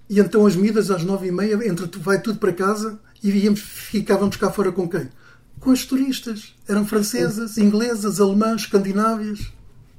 e 0.10 0.20
então 0.20 0.48
as 0.48 0.56
miúdas 0.56 0.90
às 0.90 1.04
nove 1.04 1.28
e 1.28 1.32
meia, 1.32 1.56
entra, 1.68 1.88
vai 2.00 2.20
tudo 2.20 2.40
para 2.40 2.52
casa 2.54 3.00
e 3.24 3.30
íamos, 3.30 3.60
ficávamos 3.60 4.36
cá 4.38 4.50
fora 4.50 4.72
com 4.72 4.90
quem? 4.90 5.10
Com 5.60 5.72
as 5.72 5.86
turistas. 5.86 6.56
Eram 6.68 6.86
francesas, 6.86 7.58
inglesas, 7.58 8.22
alemãs, 8.22 8.62
escandinávias. 8.62 9.52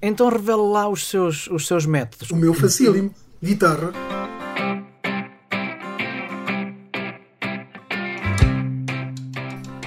Então 0.02 0.28
revela 0.28 0.62
lá 0.62 0.88
os 0.88 1.08
seus, 1.08 1.46
os 1.48 1.66
seus 1.66 1.84
métodos. 1.84 2.30
O 2.30 2.36
meu 2.36 2.54
facílimo. 2.54 3.14
Guitarra. 3.42 3.92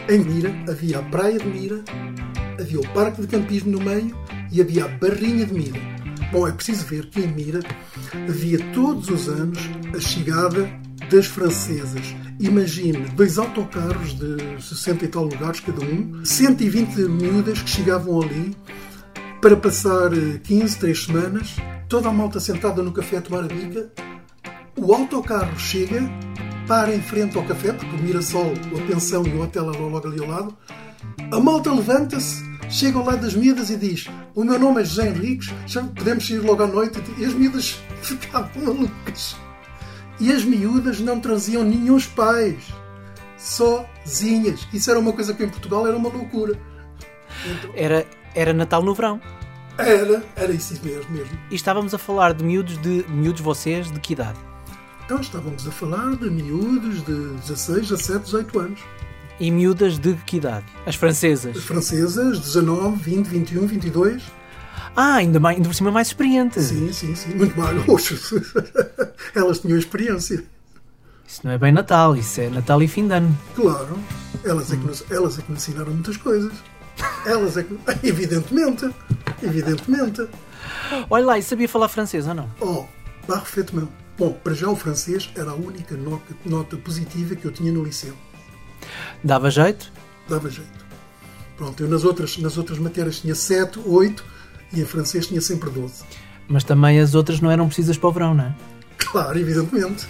Em 0.10 0.20
Mira 0.20 0.54
havia 0.70 1.00
a 1.00 1.02
Praia 1.04 1.40
de 1.40 1.48
Mira, 1.48 1.84
havia 2.60 2.80
o 2.80 2.88
Parque 2.94 3.22
de 3.22 3.28
Campismo 3.28 3.72
no 3.72 3.82
meio 3.82 4.16
e 4.52 4.62
havia 4.62 4.86
a 4.86 4.88
Barrinha 4.88 5.46
de 5.46 5.54
Mira. 5.54 5.80
Bom, 6.32 6.48
é 6.48 6.52
preciso 6.52 6.86
ver 6.86 7.10
que 7.10 7.22
em 7.22 7.28
Mira 7.28 7.62
havia 8.30 8.60
todos 8.74 9.10
os 9.10 9.28
anos 9.28 9.60
a 9.96 10.00
chegada 10.00 10.70
das 11.10 11.26
francesas. 11.26 12.16
Imagine 12.40 13.08
dois 13.16 13.38
autocarros 13.38 14.18
de 14.18 14.62
60 14.62 15.06
e 15.06 15.08
tal 15.08 15.24
lugares 15.24 15.60
cada 15.60 15.82
um, 15.82 16.26
120 16.26 17.02
miúdas 17.02 17.62
que 17.62 17.70
chegavam 17.70 18.22
ali 18.22 18.56
para 19.42 19.58
passar 19.58 20.14
eh, 20.14 20.40
15, 20.42 20.80
3 20.80 21.04
semanas, 21.04 21.56
toda 21.90 22.08
a 22.08 22.14
malta 22.14 22.40
sentada 22.40 22.82
no 22.82 22.94
café 22.94 23.18
a 23.18 23.22
tomar 23.22 23.44
a 23.44 23.48
bica. 23.48 23.92
O 24.78 24.94
autocarro 24.94 25.60
chega, 25.60 26.02
para 26.68 26.96
em 26.96 27.02
frente 27.02 27.38
ao 27.38 27.44
café, 27.44 27.74
porque 27.74 27.94
o 27.94 28.00
Mirassol, 28.00 28.54
a 28.54 28.88
pensão 28.88 29.26
e 29.28 29.30
o 29.32 29.42
hotel 29.42 29.72
eram 29.74 29.90
logo 29.90 30.08
ali 30.08 30.22
ao 30.22 30.30
lado. 30.30 30.58
A 31.32 31.40
malta 31.40 31.74
levanta-se, 31.74 32.42
chega 32.70 32.98
ao 32.98 33.06
lado 33.06 33.22
das 33.22 33.36
miúdas 33.36 33.70
e 33.70 33.76
diz: 33.76 34.08
O 34.34 34.44
meu 34.44 34.58
nome 34.58 34.82
é 34.82 34.86
José 34.86 35.10
Henriques, 35.10 35.54
podemos 35.96 36.26
sair 36.26 36.40
logo 36.40 36.64
à 36.64 36.68
noite. 36.68 37.02
E 37.18 37.26
as 37.26 37.34
miúdas 37.34 37.78
ficavam 38.02 38.64
malucas. 38.64 39.36
E 40.20 40.32
as 40.32 40.44
miúdas 40.44 41.00
não 41.00 41.20
traziam 41.20 41.64
nenhum 41.64 42.00
pais, 42.16 42.64
sozinhas. 43.38 44.68
Isso 44.74 44.90
era 44.90 45.00
uma 45.00 45.14
coisa 45.14 45.34
que 45.34 45.44
em 45.44 45.50
Portugal 45.50 45.88
era 45.88 45.98
uma 45.98 46.10
loucura. 46.10 46.60
Era, 47.76 48.06
era 48.36 48.54
Natal 48.54 48.82
no 48.84 48.94
verão. 48.94 49.20
Era, 49.78 50.24
era 50.36 50.52
isso 50.52 50.80
mesmo, 50.84 51.12
mesmo. 51.12 51.38
E 51.50 51.56
estávamos 51.56 51.94
a 51.94 51.98
falar 51.98 52.34
de 52.34 52.44
miúdos 52.44 52.78
de 52.78 53.06
miúdos 53.10 53.42
vocês 53.42 53.92
de 53.92 54.00
que 54.00 54.14
idade? 54.14 54.38
Então 55.06 55.20
estávamos 55.20 55.68
a 55.68 55.72
falar 55.72 56.16
de 56.16 56.30
miúdos 56.30 57.04
de 57.04 57.34
16, 57.42 57.90
17, 57.90 58.26
18 58.26 58.60
anos. 58.60 58.80
E 59.40 59.50
miúdas 59.50 59.98
de 59.98 60.14
que 60.26 60.38
idade? 60.38 60.66
As 60.86 60.96
francesas. 60.96 61.58
Francesas, 61.64 62.40
19, 62.40 62.98
20, 62.98 63.28
21, 63.28 63.68
22. 63.68 64.24
Ah, 64.96 65.16
ainda, 65.16 65.40
mais, 65.40 65.58
ainda 65.58 65.70
por 65.70 65.76
cima 65.76 65.92
mais 65.92 66.08
experientes. 66.08 66.66
Sim, 66.66 66.94
sim, 66.94 67.16
sim. 67.16 67.34
Muito 67.36 67.58
mais. 67.60 67.76
Elas 69.36 69.60
tinham 69.60 69.78
experiência. 69.78 70.44
Isso 71.28 71.42
não 71.44 71.52
é 71.52 71.58
bem 71.58 71.72
Natal, 71.72 72.16
isso 72.16 72.42
é 72.42 72.50
Natal 72.50 72.82
e 72.84 72.88
fim 72.88 73.08
de 73.08 73.16
ano. 73.16 73.38
Claro. 73.56 73.98
Elas 74.44 74.72
é 74.72 74.76
que 74.76 74.86
nos, 74.86 75.04
elas 75.10 75.40
é 75.40 75.42
que 75.42 75.50
me 75.50 75.58
ensinaram 75.58 75.92
muitas 75.92 76.18
coisas. 76.18 76.54
Elas 77.26 77.58
é 77.58 77.64
que. 77.64 77.80
Evidentemente. 78.08 78.90
Evidentemente. 79.42 80.28
Olha 81.10 81.26
lá, 81.26 81.40
e 81.40 81.44
sabia 81.44 81.68
falar 81.68 81.88
francês 81.88 82.28
ou 82.28 82.36
não? 82.36 82.50
Oh, 82.60 82.86
parfaitement. 83.26 83.88
Bom, 84.18 84.32
para 84.32 84.54
já 84.54 84.70
o 84.70 84.76
francês 84.76 85.32
era 85.36 85.52
a 85.52 85.56
única 85.56 85.98
nota, 85.98 86.36
nota 86.46 86.78
positiva 86.78 87.36
que 87.36 87.46
eu 87.46 87.52
tinha 87.52 87.72
no 87.72 87.84
liceu. 87.84 88.14
Dava 89.24 89.50
jeito? 89.50 89.92
Dava 90.30 90.50
jeito. 90.52 90.84
Pronto, 91.58 91.82
eu 91.82 91.90
nas 91.90 92.04
outras, 92.04 92.38
nas 92.38 92.58
outras 92.58 92.78
matérias 92.78 93.22
tinha 93.22 93.34
7, 93.34 93.80
8 93.84 94.33
e 94.74 94.82
em 94.82 94.86
francês 94.86 95.28
tinha 95.28 95.42
sempre 95.42 95.70
12. 95.70 96.04
Mas 96.48 96.64
também 96.64 97.00
as 97.00 97.16
outras 97.16 97.40
não 97.40 97.52
eram 97.52 97.68
precisas 97.68 97.98
para 97.98 98.10
o 98.10 98.12
verão, 98.12 98.34
não 98.34 98.46
é? 98.46 98.56
Claro, 98.98 99.38
evidentemente. 99.38 100.08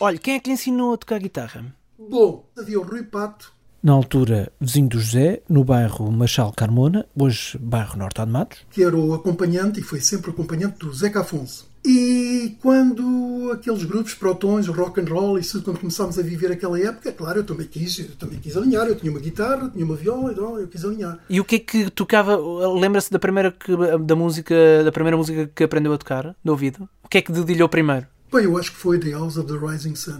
Olha, 0.00 0.18
quem 0.18 0.34
é 0.34 0.40
que 0.40 0.48
lhe 0.48 0.54
ensinou 0.54 0.94
a 0.94 0.96
tocar 0.96 1.18
guitarra? 1.18 1.64
Bom, 1.98 2.48
havia 2.58 2.80
o 2.80 2.82
Rui 2.82 3.02
Pato, 3.02 3.52
Na 3.82 3.92
altura, 3.92 4.52
vizinho 4.60 4.88
do 4.88 5.00
José, 5.00 5.40
no 5.48 5.64
bairro 5.64 6.12
Machal 6.12 6.52
Carmona, 6.52 7.06
hoje 7.18 7.56
bairro 7.58 7.96
Norte 7.96 8.22
de 8.22 8.30
Matos. 8.30 8.58
que 8.70 8.82
era 8.82 8.94
o 8.94 9.14
acompanhante 9.14 9.80
e 9.80 9.82
foi 9.82 10.00
sempre 10.00 10.30
acompanhante 10.30 10.78
do 10.78 10.92
Zeca 10.92 11.20
Afonso. 11.20 11.66
E 11.82 12.56
quando 12.60 13.50
aqueles 13.54 13.84
grupos 13.84 14.12
protões, 14.12 14.68
o 14.68 14.72
rock 14.72 15.00
and 15.00 15.06
roll, 15.06 15.38
isso 15.38 15.52
tudo, 15.52 15.64
quando 15.64 15.78
começámos 15.80 16.18
a 16.18 16.22
viver 16.22 16.52
aquela 16.52 16.78
época, 16.78 17.10
claro, 17.10 17.38
eu 17.38 17.44
também 17.44 17.66
quis, 17.66 17.98
eu 18.00 18.14
também 18.18 18.38
quis 18.38 18.54
alinhar. 18.54 18.86
Eu 18.86 18.96
tinha 18.96 19.10
uma 19.10 19.18
guitarra, 19.18 19.70
tinha 19.70 19.86
uma 19.86 19.96
viola, 19.96 20.30
então 20.30 20.58
eu 20.58 20.68
quis 20.68 20.84
alinhar. 20.84 21.18
E 21.30 21.40
o 21.40 21.44
que 21.44 21.56
é 21.56 21.58
que 21.58 21.88
tocava? 21.88 22.36
Lembra-se 22.36 23.10
da 23.10 23.18
primeira 23.18 23.50
que, 23.50 23.72
da 23.98 24.14
música, 24.14 24.84
da 24.84 24.92
primeira 24.92 25.16
música 25.16 25.50
que 25.54 25.64
aprendeu 25.64 25.94
a 25.94 25.96
tocar, 25.96 26.36
de 26.44 26.50
ouvido? 26.50 26.86
O 27.02 27.08
que 27.08 27.16
é 27.16 27.22
que 27.22 27.32
dedilhou 27.32 27.66
primeiro? 27.66 28.06
Bem, 28.30 28.44
eu 28.44 28.58
acho 28.58 28.72
que 28.72 28.76
foi 28.76 28.98
The 28.98 29.12
House 29.12 29.38
of 29.38 29.48
the 29.50 29.58
Rising 29.58 29.94
Sun. 29.94 30.18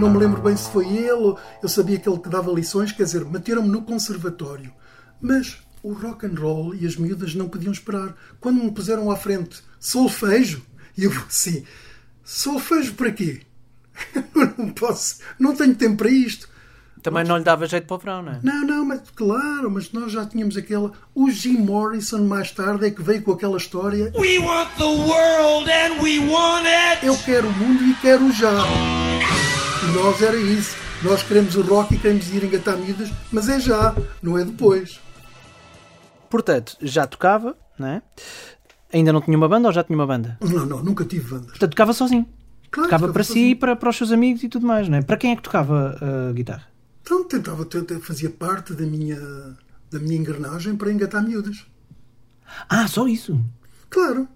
Não 0.00 0.10
me 0.10 0.18
lembro 0.18 0.40
bem 0.40 0.56
se 0.56 0.70
foi 0.70 0.86
ele, 0.86 1.34
eu 1.62 1.68
sabia 1.68 1.98
que 1.98 2.08
ele 2.08 2.18
que 2.18 2.28
dava 2.28 2.50
lições, 2.50 2.90
quer 2.90 3.04
dizer, 3.04 3.24
meteram-me 3.24 3.68
no 3.68 3.82
conservatório. 3.82 4.72
Mas 5.20 5.58
o 5.82 5.92
rock 5.92 6.26
and 6.26 6.34
roll 6.38 6.74
e 6.74 6.86
as 6.86 6.96
miúdas 6.96 7.34
não 7.34 7.48
podiam 7.48 7.72
esperar. 7.72 8.14
Quando 8.40 8.62
me 8.62 8.70
puseram 8.70 9.10
à 9.10 9.16
frente 9.16 9.62
solfejo, 9.78 10.62
e 10.96 11.04
eu 11.04 11.12
assim, 11.28 11.64
solfejo 12.24 12.94
para 12.94 13.12
quê? 13.12 13.42
Eu 14.34 14.54
não 14.56 14.70
posso, 14.70 15.18
não 15.38 15.54
tenho 15.54 15.74
tempo 15.74 15.98
para 15.98 16.10
isto. 16.10 16.48
Também 17.02 17.24
não 17.24 17.36
lhe 17.38 17.44
dava 17.44 17.66
jeito 17.66 17.86
para 17.86 17.94
o 17.94 17.98
verão, 17.98 18.22
não 18.22 18.32
é? 18.32 18.40
Não, 18.42 18.66
não, 18.66 18.84
mas 18.84 19.00
claro, 19.14 19.70
mas 19.70 19.90
nós 19.92 20.12
já 20.12 20.24
tínhamos 20.24 20.56
aquela. 20.56 20.92
O 21.14 21.30
Jim 21.30 21.58
Morrison 21.58 22.24
mais 22.24 22.50
tarde 22.50 22.86
é 22.86 22.90
que 22.90 23.02
veio 23.02 23.22
com 23.22 23.32
aquela 23.32 23.56
história. 23.56 24.12
We 24.16 24.38
want 24.38 24.70
the 24.76 24.84
world 24.84 25.70
and 25.70 26.02
we 26.02 26.18
want 26.20 26.66
it. 26.66 27.04
Eu 27.04 27.16
quero 27.18 27.48
o 27.48 27.52
mundo 27.52 27.84
e 27.84 27.94
quero 27.96 28.30
já. 28.32 28.52
E 29.82 29.92
nós 29.92 30.20
era 30.22 30.36
isso. 30.36 30.76
Nós 31.02 31.22
queremos 31.22 31.56
o 31.56 31.62
rock 31.62 31.94
e 31.94 31.98
queremos 31.98 32.28
ir 32.32 32.44
engatar 32.44 32.76
miúdas, 32.76 33.10
mas 33.32 33.48
é 33.48 33.58
já, 33.58 33.94
não 34.22 34.36
é 34.36 34.44
depois. 34.44 35.00
Portanto, 36.28 36.76
já 36.82 37.06
tocava, 37.06 37.56
não 37.78 37.88
é? 37.88 38.02
Ainda 38.92 39.12
não 39.12 39.20
tinha 39.20 39.36
uma 39.36 39.48
banda 39.48 39.68
ou 39.68 39.72
já 39.72 39.82
tinha 39.82 39.96
uma 39.96 40.06
banda? 40.06 40.36
Não, 40.40 40.66
não, 40.66 40.82
nunca 40.82 41.04
tive 41.04 41.30
bandas. 41.30 41.50
Portanto, 41.50 41.70
tocava 41.70 41.92
sozinho. 41.92 42.24
Claro, 42.70 42.88
Tocava 42.88 42.88
tocava 43.02 43.12
para 43.12 43.24
si 43.24 43.28
sozinho. 43.28 43.48
e 43.48 43.54
para, 43.54 43.74
para 43.76 43.90
os 43.90 43.96
seus 43.96 44.12
amigos 44.12 44.42
e 44.42 44.48
tudo 44.48 44.66
mais, 44.66 44.88
não 44.88 44.98
é? 44.98 45.02
Para 45.02 45.16
quem 45.16 45.32
é 45.32 45.36
que 45.36 45.42
tocava 45.42 45.96
a 46.28 46.32
guitarra? 46.32 46.66
Então 47.02 47.24
tentava, 47.24 47.64
tentava, 47.64 48.00
fazia 48.00 48.30
parte 48.30 48.74
da 48.74 48.84
minha, 48.84 49.18
da 49.90 49.98
minha 49.98 50.16
engrenagem 50.16 50.76
para 50.76 50.92
engatar 50.92 51.22
miúdas. 51.26 51.64
Ah, 52.68 52.86
só 52.86 53.08
isso. 53.08 53.40
Claro, 53.88 54.28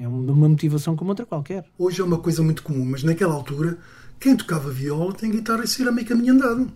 É 0.00 0.06
uma 0.06 0.48
motivação 0.48 0.94
como 0.94 1.10
outra 1.10 1.26
qualquer. 1.26 1.64
hoje 1.76 2.00
é 2.00 2.04
uma 2.04 2.18
coisa 2.18 2.42
muito 2.42 2.62
comum, 2.62 2.84
mas 2.84 3.02
naquela 3.02 3.34
altura, 3.34 3.78
quem 4.20 4.36
tocava 4.36 4.70
viola 4.70 5.12
tem 5.12 5.30
guitarra 5.30 5.64
e 5.64 5.68
ser 5.68 5.88
a 5.88 5.92
meio 5.92 6.06
caminho 6.06 6.34
andado. 6.34 6.70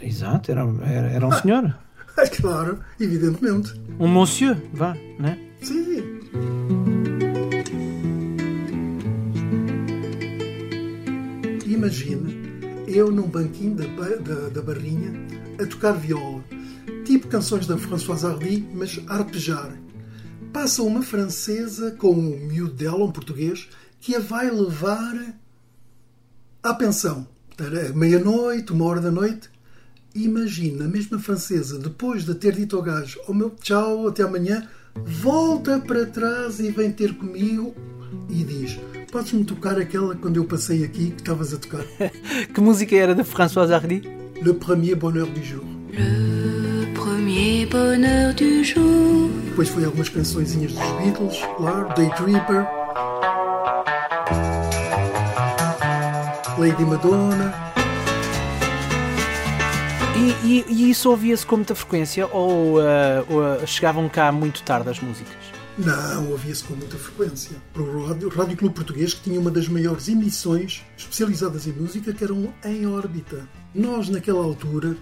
Exato, 0.00 0.50
era, 0.50 0.62
era, 0.82 1.08
era 1.08 1.26
um 1.26 1.32
senhor. 1.32 1.74
É 2.14 2.28
claro, 2.28 2.78
evidentemente. 3.00 3.72
Um 3.98 4.06
monsieur, 4.06 4.60
vá, 4.74 4.94
não 5.18 5.30
é? 5.30 5.38
Sim. 5.62 6.20
Imagine 11.66 12.42
eu 12.86 13.10
num 13.10 13.28
banquinho 13.28 13.74
da, 13.74 13.86
da, 13.86 14.48
da 14.50 14.60
barrinha 14.60 15.10
a 15.58 15.66
tocar 15.66 15.92
viola, 15.92 16.44
tipo 17.06 17.28
canções 17.28 17.66
da 17.66 17.78
Françoise 17.78 18.26
Hardy, 18.26 18.68
mas 18.74 19.00
a 19.08 19.14
arpejar. 19.16 19.72
Passa 20.52 20.82
uma 20.82 21.02
francesa 21.02 21.92
com 21.92 22.10
o 22.10 22.38
miúdo 22.38 22.74
dela, 22.74 23.04
um 23.04 23.10
português, 23.10 23.68
que 24.00 24.14
a 24.14 24.20
vai 24.20 24.50
levar 24.50 25.34
à 26.62 26.74
pensão. 26.74 27.26
Meia-noite, 27.94 28.72
uma 28.72 28.84
hora 28.84 29.00
da 29.00 29.10
noite. 29.10 29.50
Imagina, 30.14 30.84
a 30.84 30.88
mesma 30.88 31.18
francesa, 31.18 31.78
depois 31.78 32.24
de 32.24 32.34
ter 32.34 32.54
dito 32.54 32.76
ao 32.76 32.82
gajo: 32.82 33.18
oh 33.26 33.32
meu 33.32 33.50
tchau, 33.50 34.08
até 34.08 34.22
amanhã, 34.22 34.68
volta 34.94 35.78
para 35.78 36.04
trás 36.06 36.60
e 36.60 36.70
vem 36.70 36.92
ter 36.92 37.16
comigo 37.16 37.74
e 38.28 38.44
diz: 38.44 38.78
Podes-me 39.10 39.44
tocar 39.44 39.78
aquela 39.78 40.14
quando 40.14 40.36
eu 40.36 40.44
passei 40.44 40.84
aqui 40.84 41.12
que 41.12 41.22
estavas 41.22 41.54
a 41.54 41.56
tocar? 41.56 41.84
que 42.52 42.60
música 42.60 42.94
era 42.94 43.14
de 43.14 43.24
Françoise 43.24 43.72
Hardy? 43.72 44.02
Le 44.42 44.54
premier 44.54 44.96
bonheur 44.96 45.28
du 45.28 45.42
jour. 45.42 46.61
Depois 49.46 49.68
foi 49.68 49.84
algumas 49.84 50.08
cançõezinhas 50.10 50.72
dos 50.72 50.90
Beatles, 50.92 51.38
claro, 51.56 51.88
Day 51.94 52.10
Tripper, 52.10 52.66
Lady 56.58 56.84
Madonna. 56.84 57.54
E, 60.14 60.46
e, 60.46 60.64
e 60.68 60.90
isso 60.90 61.10
ouvia-se 61.10 61.46
com 61.46 61.56
muita 61.56 61.74
frequência 61.74 62.26
ou, 62.26 62.78
uh, 62.78 62.82
ou, 63.28 63.66
chegavam 63.66 64.08
cá 64.08 64.30
muito 64.30 64.62
tarde 64.62 64.90
as 64.90 65.00
músicas? 65.00 65.41
Não, 65.78 66.30
ouvia-se 66.30 66.62
com 66.64 66.74
muita 66.74 66.98
frequência. 66.98 67.56
O 67.74 68.06
Rádio, 68.06 68.28
Rádio 68.28 68.56
Clube 68.58 68.74
Português, 68.74 69.14
que 69.14 69.22
tinha 69.22 69.40
uma 69.40 69.50
das 69.50 69.68
maiores 69.68 70.06
emissões 70.06 70.84
especializadas 70.96 71.66
em 71.66 71.72
música, 71.72 72.12
que 72.12 72.22
eram 72.22 72.52
em 72.64 72.86
órbita. 72.86 73.48
Nós, 73.74 74.10
naquela 74.10 74.44
altura, 74.44 74.96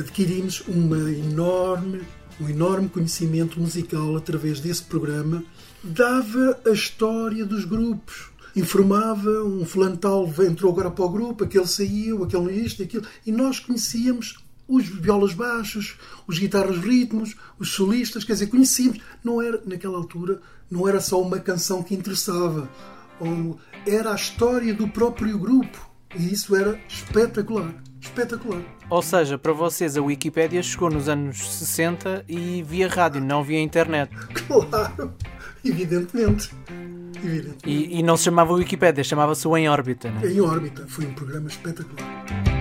adquirimos 0.00 0.62
uma 0.66 0.98
enorme, 1.12 2.00
um 2.40 2.48
enorme 2.48 2.88
conhecimento 2.88 3.60
musical 3.60 4.16
através 4.16 4.58
desse 4.58 4.82
programa. 4.82 5.44
Dava 5.84 6.58
a 6.66 6.70
história 6.70 7.46
dos 7.46 7.64
grupos 7.64 8.30
informava, 8.56 9.30
um 9.44 9.64
fulano 9.64 9.96
tal 9.96 10.26
entrou 10.40 10.72
agora 10.72 10.90
para 10.90 11.04
o 11.04 11.08
grupo, 11.08 11.44
aquele 11.44 11.66
saiu, 11.66 12.24
aquele 12.24 12.52
isto, 12.54 12.82
aquilo, 12.82 13.04
e 13.24 13.30
nós 13.30 13.60
conhecíamos 13.60 14.38
os 14.68 14.86
violas 14.86 15.32
baixos, 15.32 15.96
os 16.26 16.38
guitarras 16.38 16.78
ritmos, 16.78 17.34
os 17.58 17.72
solistas, 17.72 18.22
quer 18.22 18.34
dizer, 18.34 18.48
conhecíamos. 18.48 18.98
Não 19.24 19.40
era, 19.40 19.60
naquela 19.64 19.96
altura, 19.96 20.40
não 20.70 20.86
era 20.86 21.00
só 21.00 21.20
uma 21.20 21.40
canção 21.40 21.82
que 21.82 21.94
interessava, 21.94 22.68
ou 23.18 23.58
era 23.86 24.12
a 24.12 24.14
história 24.14 24.74
do 24.74 24.86
próprio 24.86 25.38
grupo. 25.38 25.88
E 26.14 26.32
isso 26.32 26.54
era 26.54 26.78
espetacular. 26.88 27.74
Espetacular. 28.00 28.62
Ou 28.88 29.02
seja, 29.02 29.36
para 29.36 29.52
vocês 29.52 29.96
a 29.96 30.02
Wikipédia 30.02 30.62
chegou 30.62 30.90
nos 30.90 31.08
anos 31.08 31.36
60 31.50 32.24
e 32.28 32.62
via 32.62 32.88
rádio, 32.88 33.20
não 33.20 33.42
via 33.42 33.60
internet. 33.60 34.10
Claro, 34.46 35.12
evidentemente. 35.64 36.50
evidentemente. 37.16 37.58
E, 37.66 37.98
e 37.98 38.02
não 38.02 38.16
se 38.16 38.24
chamava 38.24 38.52
Wikipédia, 38.54 39.04
chamava-se 39.04 39.46
o 39.46 39.56
Em 39.56 39.68
Órbita, 39.68 40.10
não 40.10 40.22
é? 40.22 40.32
Em 40.32 40.40
Órbita, 40.40 40.86
foi 40.86 41.06
um 41.06 41.12
programa 41.12 41.48
espetacular. 41.48 42.57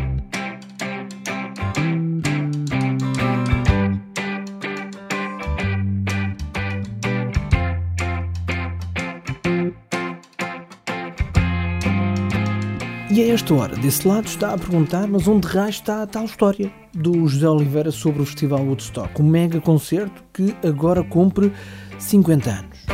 E 13.18 13.24
a 13.24 13.34
esta 13.34 13.52
hora, 13.52 13.76
desse 13.76 14.08
lado, 14.08 14.28
está 14.28 14.54
a 14.54 14.58
perguntar: 14.60 15.08
mas 15.08 15.28
onde 15.28 15.48
raio 15.48 15.72
está 15.72 16.04
a 16.04 16.06
tal 16.06 16.26
história 16.26 16.72
do 16.94 17.28
José 17.28 17.50
Oliveira 17.50 17.90
sobre 17.90 18.22
o 18.22 18.26
Festival 18.28 18.60
Woodstock? 18.60 19.20
Um 19.20 19.26
mega 19.26 19.60
concerto 19.60 20.24
que 20.32 20.56
agora 20.64 21.04
cumpre 21.04 21.52
50 21.98 22.48
anos. 22.48 22.86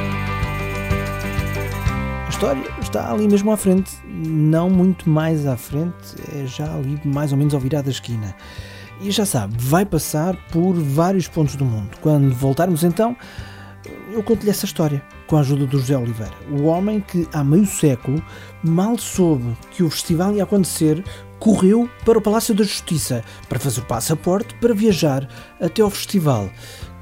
A 2.25 2.29
história 2.29 2.63
está 2.81 3.11
ali 3.11 3.27
mesmo 3.27 3.51
à 3.51 3.57
frente, 3.57 3.91
não 4.07 4.69
muito 4.69 5.09
mais 5.09 5.45
à 5.45 5.57
frente, 5.57 6.15
é 6.33 6.45
já 6.45 6.73
ali 6.73 6.97
mais 7.03 7.33
ou 7.33 7.37
menos 7.37 7.53
ao 7.53 7.59
virar 7.59 7.81
da 7.81 7.91
esquina. 7.91 8.33
E 9.01 9.11
já 9.11 9.25
sabe, 9.25 9.53
vai 9.57 9.85
passar 9.85 10.37
por 10.53 10.73
vários 10.73 11.27
pontos 11.27 11.57
do 11.57 11.65
mundo. 11.65 11.97
Quando 11.99 12.33
voltarmos 12.33 12.85
então, 12.85 13.13
eu 14.11 14.23
conto-lhe 14.23 14.49
essa 14.49 14.65
história 14.65 15.03
com 15.27 15.37
a 15.37 15.39
ajuda 15.39 15.65
do 15.65 15.79
José 15.79 15.97
Oliveira, 15.97 16.33
o 16.49 16.63
homem 16.63 16.99
que 17.01 17.27
há 17.33 17.43
meio 17.43 17.65
século 17.65 18.23
mal 18.63 18.97
soube 18.97 19.55
que 19.71 19.83
o 19.83 19.89
festival 19.89 20.35
ia 20.35 20.43
acontecer, 20.43 21.03
correu 21.39 21.89
para 22.05 22.17
o 22.17 22.21
Palácio 22.21 22.53
da 22.53 22.63
Justiça 22.63 23.23
para 23.49 23.59
fazer 23.59 23.81
o 23.81 23.85
passaporte 23.85 24.53
para 24.55 24.73
viajar 24.73 25.27
até 25.59 25.81
ao 25.81 25.89
festival 25.89 26.49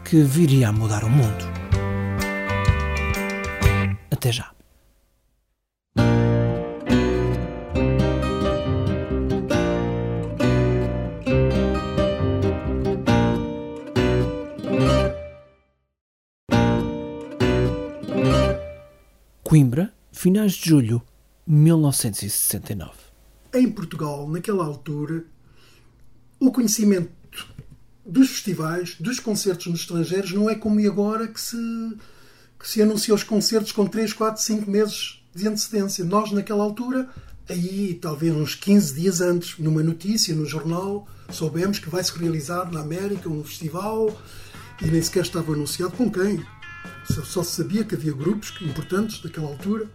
que 0.03 0.21
viria 0.21 0.69
a 0.69 0.71
mudar 0.71 1.03
o 1.03 1.09
mundo. 1.09 1.45
Até 4.09 4.31
já. 4.31 4.60
Coimbra, 19.51 19.93
finais 20.13 20.53
de 20.53 20.69
julho 20.69 21.01
1969. 21.45 22.89
Em 23.53 23.69
Portugal, 23.69 24.25
naquela 24.29 24.63
altura, 24.63 25.25
o 26.39 26.53
conhecimento 26.53 27.11
dos 28.05 28.29
festivais, 28.29 28.95
dos 28.97 29.19
concertos 29.19 29.67
nos 29.67 29.81
estrangeiros, 29.81 30.31
não 30.31 30.49
é 30.49 30.55
como 30.55 30.79
agora 30.87 31.27
que 31.27 31.41
se, 31.41 31.57
que 32.57 32.65
se 32.65 32.81
anuncia 32.81 33.13
os 33.13 33.25
concertos 33.25 33.73
com 33.73 33.85
3, 33.85 34.13
4, 34.13 34.41
5 34.41 34.71
meses 34.71 35.21
de 35.35 35.45
antecedência. 35.45 36.05
Nós, 36.05 36.31
naquela 36.31 36.63
altura, 36.63 37.09
aí 37.49 37.99
talvez 38.01 38.33
uns 38.33 38.55
15 38.55 38.93
dias 38.93 39.19
antes, 39.19 39.59
numa 39.59 39.83
notícia, 39.83 40.33
no 40.33 40.45
jornal, 40.45 41.05
soubemos 41.29 41.77
que 41.77 41.89
vai 41.89 42.01
se 42.01 42.17
realizar 42.17 42.71
na 42.71 42.79
América 42.79 43.27
um 43.27 43.43
festival 43.43 44.17
e 44.81 44.85
nem 44.85 45.01
sequer 45.01 45.23
estava 45.23 45.51
anunciado 45.51 45.91
com 45.97 46.09
quem. 46.09 46.41
Só 47.03 47.43
se 47.43 47.55
sabia 47.55 47.83
que 47.83 47.95
havia 47.95 48.13
grupos 48.13 48.53
importantes 48.61 49.21
daquela 49.21 49.47
altura. 49.47 49.87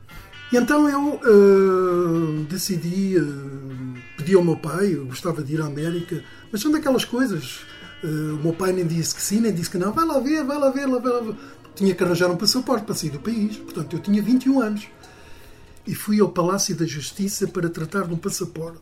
E 0.53 0.57
então 0.57 0.89
eu 0.89 1.15
uh, 1.15 2.45
decidi, 2.45 3.19
uh, 3.19 3.95
pedi 4.17 4.35
ao 4.35 4.45
meu 4.45 4.57
pai, 4.57 4.95
eu 4.95 5.07
gostava 5.07 5.43
de 5.43 5.55
ir 5.55 5.61
à 5.61 5.67
América, 5.67 6.23
mas 6.53 6.61
são 6.61 6.71
daquelas 6.71 7.05
coisas. 7.05 7.61
Uh, 8.05 8.35
o 8.35 8.43
meu 8.43 8.53
pai 8.53 8.73
nem 8.73 8.87
disse 8.87 9.15
que 9.15 9.23
sim, 9.23 9.41
nem 9.41 9.53
disse 9.53 9.71
que 9.71 9.79
não. 9.79 9.93
Vai 9.93 10.07
lá 10.07 10.21
ver, 10.21 10.45
vai 10.45 10.59
lá 10.59 10.71
ver, 10.71 10.87
vai 10.87 11.13
lá 11.13 11.21
ver. 11.21 11.35
Tinha 11.75 11.95
que 11.95 12.03
arranjar 12.03 12.31
um 12.31 12.37
passaporte 12.37 12.85
para 12.85 12.95
sair 12.95 13.11
do 13.11 13.19
país. 13.19 13.57
Portanto, 13.57 13.97
eu 13.97 14.01
tinha 14.01 14.23
21 14.23 14.61
anos. 14.61 14.89
E 15.87 15.95
fui 15.95 16.21
ao 16.21 16.29
Palácio 16.29 16.75
da 16.75 16.85
Justiça 16.87 17.47
para 17.47 17.69
tratar 17.69 18.07
de 18.07 18.15
um 18.15 18.17
passaporte. 18.17 18.81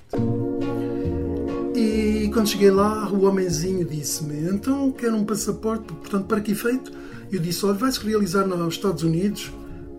E 1.75 2.31
quando 2.33 2.49
cheguei 2.49 2.71
lá, 2.71 3.11
o 3.11 3.25
homenzinho 3.25 3.85
disse-me: 3.85 4.49
Então, 4.49 4.93
quero 4.93 5.17
um 5.17 5.25
passaporte, 5.25 5.85
portanto, 5.93 6.27
para 6.27 6.41
que 6.41 6.53
efeito? 6.53 6.93
Eu 7.31 7.41
disse: 7.41 7.65
Olha, 7.67 7.75
vai-se 7.75 8.01
realizar 8.01 8.47
nos 8.47 8.75
Estados 8.75 9.03
Unidos, 9.03 9.53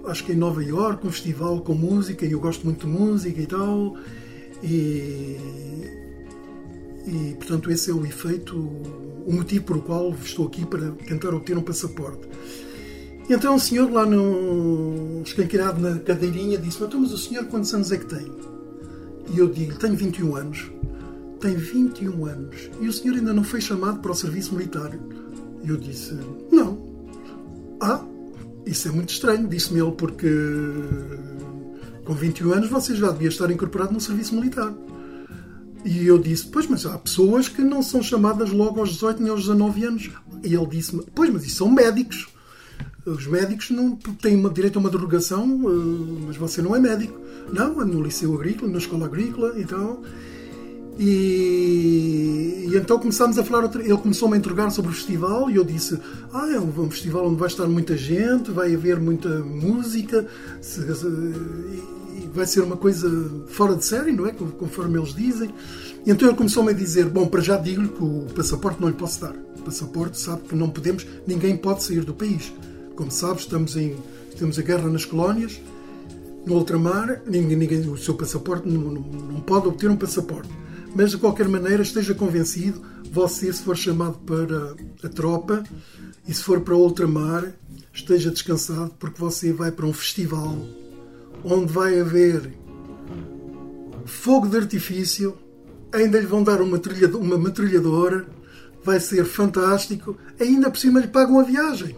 acho 0.06 0.24
que 0.24 0.32
em 0.32 0.36
Nova 0.36 0.64
York, 0.64 1.06
um 1.06 1.12
festival 1.12 1.60
com 1.62 1.74
música, 1.74 2.26
e 2.26 2.32
eu 2.32 2.40
gosto 2.40 2.64
muito 2.64 2.86
de 2.86 2.92
música 2.92 3.42
e 3.42 3.46
tal. 3.46 3.96
E, 4.64 5.38
e 7.08 7.36
portanto, 7.38 7.72
esse 7.72 7.92
é 7.92 7.94
o 7.94 8.06
efeito, 8.06 8.56
o 8.58 9.32
motivo 9.32 9.66
por 9.66 9.78
o 9.78 9.82
qual 9.82 10.16
estou 10.24 10.48
aqui 10.48 10.66
para 10.66 10.92
tentar 10.92 11.34
obter 11.34 11.58
um 11.58 11.62
passaporte. 11.62 12.28
E 13.28 13.34
então 13.34 13.56
o 13.56 13.60
senhor 13.60 13.92
lá 13.92 14.06
no 14.06 15.22
escanqueirado 15.24 15.82
na 15.82 16.00
cadeirinha 16.00 16.58
disse: 16.58 16.84
Então, 16.84 17.00
mas 17.00 17.12
o 17.12 17.18
senhor 17.18 17.46
quantos 17.46 17.74
anos 17.74 17.92
é 17.92 17.98
que 17.98 18.06
tem? 18.06 18.32
E 19.34 19.40
eu 19.40 19.48
digo: 19.48 19.76
Tenho 19.76 19.96
21 19.96 20.36
anos. 20.36 20.72
Tem 21.40 21.56
21 21.56 22.26
anos. 22.26 22.70
E 22.80 22.88
o 22.88 22.94
senhor 22.94 23.16
ainda 23.16 23.34
não 23.34 23.44
foi 23.44 23.60
chamado 23.60 24.00
para 24.00 24.12
o 24.12 24.16
serviço 24.16 24.54
militar? 24.54 24.92
E 25.64 25.70
eu 25.70 25.78
disse. 25.78 26.16
Ah, 27.86 28.04
isso 28.66 28.88
é 28.88 28.92
muito 28.92 29.10
estranho, 29.10 29.48
disse-me 29.48 29.80
ele, 29.80 29.92
porque 29.92 30.28
com 32.04 32.14
21 32.16 32.52
anos 32.52 32.70
você 32.70 32.96
já 32.96 33.12
devia 33.12 33.28
estar 33.28 33.52
incorporado 33.52 33.94
no 33.94 34.02
serviço 34.02 34.34
militar. 34.34 34.74
E 35.86 36.08
eu 36.08 36.18
disse: 36.18 36.48
Pois, 36.48 36.66
mas 36.66 36.84
há 36.88 36.98
pessoas 36.98 37.48
que 37.48 37.62
não 37.62 37.84
são 37.84 38.02
chamadas 38.02 38.50
logo 38.50 38.80
aos 38.80 38.90
18 38.90 39.22
nem 39.22 39.32
aos 39.32 39.42
19 39.42 39.84
anos. 39.84 40.10
E 40.44 40.56
ele 40.56 40.66
disse-me: 40.66 41.04
Pois, 41.14 41.30
mas 41.30 41.46
isso 41.46 41.58
são 41.58 41.70
médicos. 41.70 42.28
Os 43.06 43.28
médicos 43.28 43.70
não 43.70 43.96
têm 43.96 44.36
uma, 44.36 44.50
direito 44.50 44.78
a 44.78 44.80
uma 44.80 44.90
derogação, 44.90 45.46
mas 46.26 46.38
você 46.38 46.64
não 46.64 46.76
é 46.76 46.80
médico. 46.80 47.22
Não, 47.54 47.76
no 47.86 48.02
liceu 48.02 48.34
agrícola, 48.34 48.72
na 48.72 48.80
escola 48.80 49.06
agrícola 49.06 49.60
e 49.60 49.64
tal. 49.64 50.02
E, 50.98 52.68
e, 52.70 52.78
então 52.78 52.98
começámos 52.98 53.38
a 53.38 53.44
falar. 53.44 53.70
Ele 53.76 53.98
começou-me 53.98 54.36
a 54.36 54.38
interrogar 54.38 54.72
sobre 54.72 54.92
o 54.92 54.94
festival 54.94 55.50
e 55.50 55.56
eu 55.56 55.64
disse: 55.64 56.00
Ah, 56.34 56.50
é 56.50 56.60
um, 56.60 56.70
um 56.70 56.90
festival 56.90 57.28
onde 57.28 57.36
vai 57.36 57.48
estar 57.48 57.68
muita 57.68 57.98
gente, 57.98 58.52
vai 58.52 58.74
haver 58.74 59.00
muita 59.00 59.30
música, 59.40 60.26
se, 60.62 60.96
se, 60.96 61.06
e 61.06 62.30
vai 62.34 62.46
ser 62.46 62.62
uma 62.62 62.78
coisa 62.78 63.10
fora 63.48 63.76
de 63.76 63.84
série, 63.84 64.12
não 64.12 64.26
é? 64.26 64.32
Conforme 64.32 64.98
eles 64.98 65.14
dizem. 65.14 65.54
E 66.06 66.12
então 66.12 66.28
ele 66.28 66.38
começou-me 66.38 66.72
a 66.72 66.74
dizer: 66.74 67.06
Bom, 67.06 67.28
para 67.28 67.42
já 67.42 67.58
digo-lhe 67.58 67.90
que 67.90 68.04
o 68.04 68.28
passaporte 68.34 68.80
não 68.80 68.88
lhe 68.88 68.96
posso 68.96 69.20
dar. 69.20 69.36
O 69.60 69.64
passaporte 69.64 70.20
sabe 70.20 70.44
que 70.44 70.56
não 70.56 70.70
podemos, 70.70 71.06
ninguém 71.28 71.58
pode 71.58 71.84
sair 71.84 72.06
do 72.06 72.14
país. 72.14 72.54
Como 72.96 73.12
sabes, 73.12 73.42
estamos 73.42 73.76
em, 73.76 73.98
temos 74.38 74.58
a 74.58 74.62
guerra 74.62 74.90
nas 74.90 75.04
colónias. 75.04 75.60
No 76.46 76.54
ultramar, 76.56 77.24
ninguém, 77.26 77.58
ninguém, 77.58 77.90
o 77.90 77.98
seu 77.98 78.14
passaporte 78.14 78.70
não, 78.70 78.80
não, 78.80 79.02
não 79.02 79.42
pode 79.42 79.68
obter 79.68 79.90
um 79.90 79.98
passaporte. 79.98 80.48
Mas, 80.96 81.12
de 81.12 81.18
qualquer 81.18 81.50
maneira, 81.50 81.84
esteja 81.84 82.16
convencido, 82.16 82.82
você, 83.12 83.52
se 83.52 83.62
for 83.62 83.76
chamado 83.76 84.18
para 84.20 84.76
a 85.04 85.10
tropa 85.10 85.62
e 86.26 86.34
se 86.34 86.42
for 86.42 86.62
para 86.62 86.74
ultramar, 86.74 87.54
esteja 87.94 88.32
descansado, 88.32 88.94
porque 88.98 89.20
você 89.20 89.52
vai 89.52 89.72
para 89.72 89.86
um 89.86 89.92
festival 89.92 90.58
onde 91.44 91.72
vai 91.72 92.00
haver 92.00 92.54
fogo 94.06 94.48
de 94.48 94.58
artifício, 94.58 95.38
ainda 95.92 96.20
lhe 96.20 96.26
vão 96.26 96.42
dar 96.42 96.62
uma, 96.62 96.80
trilha, 96.80 97.10
uma 97.18 97.38
metralhadora, 97.38 98.26
vai 98.84 99.00
ser 99.00 99.26
fantástico, 99.26 100.18
ainda 100.40 100.72
por 100.72 100.78
cima 100.78 101.02
lhe 101.02 101.08
pagam 101.08 101.40
a 101.40 101.44
viagem. 101.44 101.96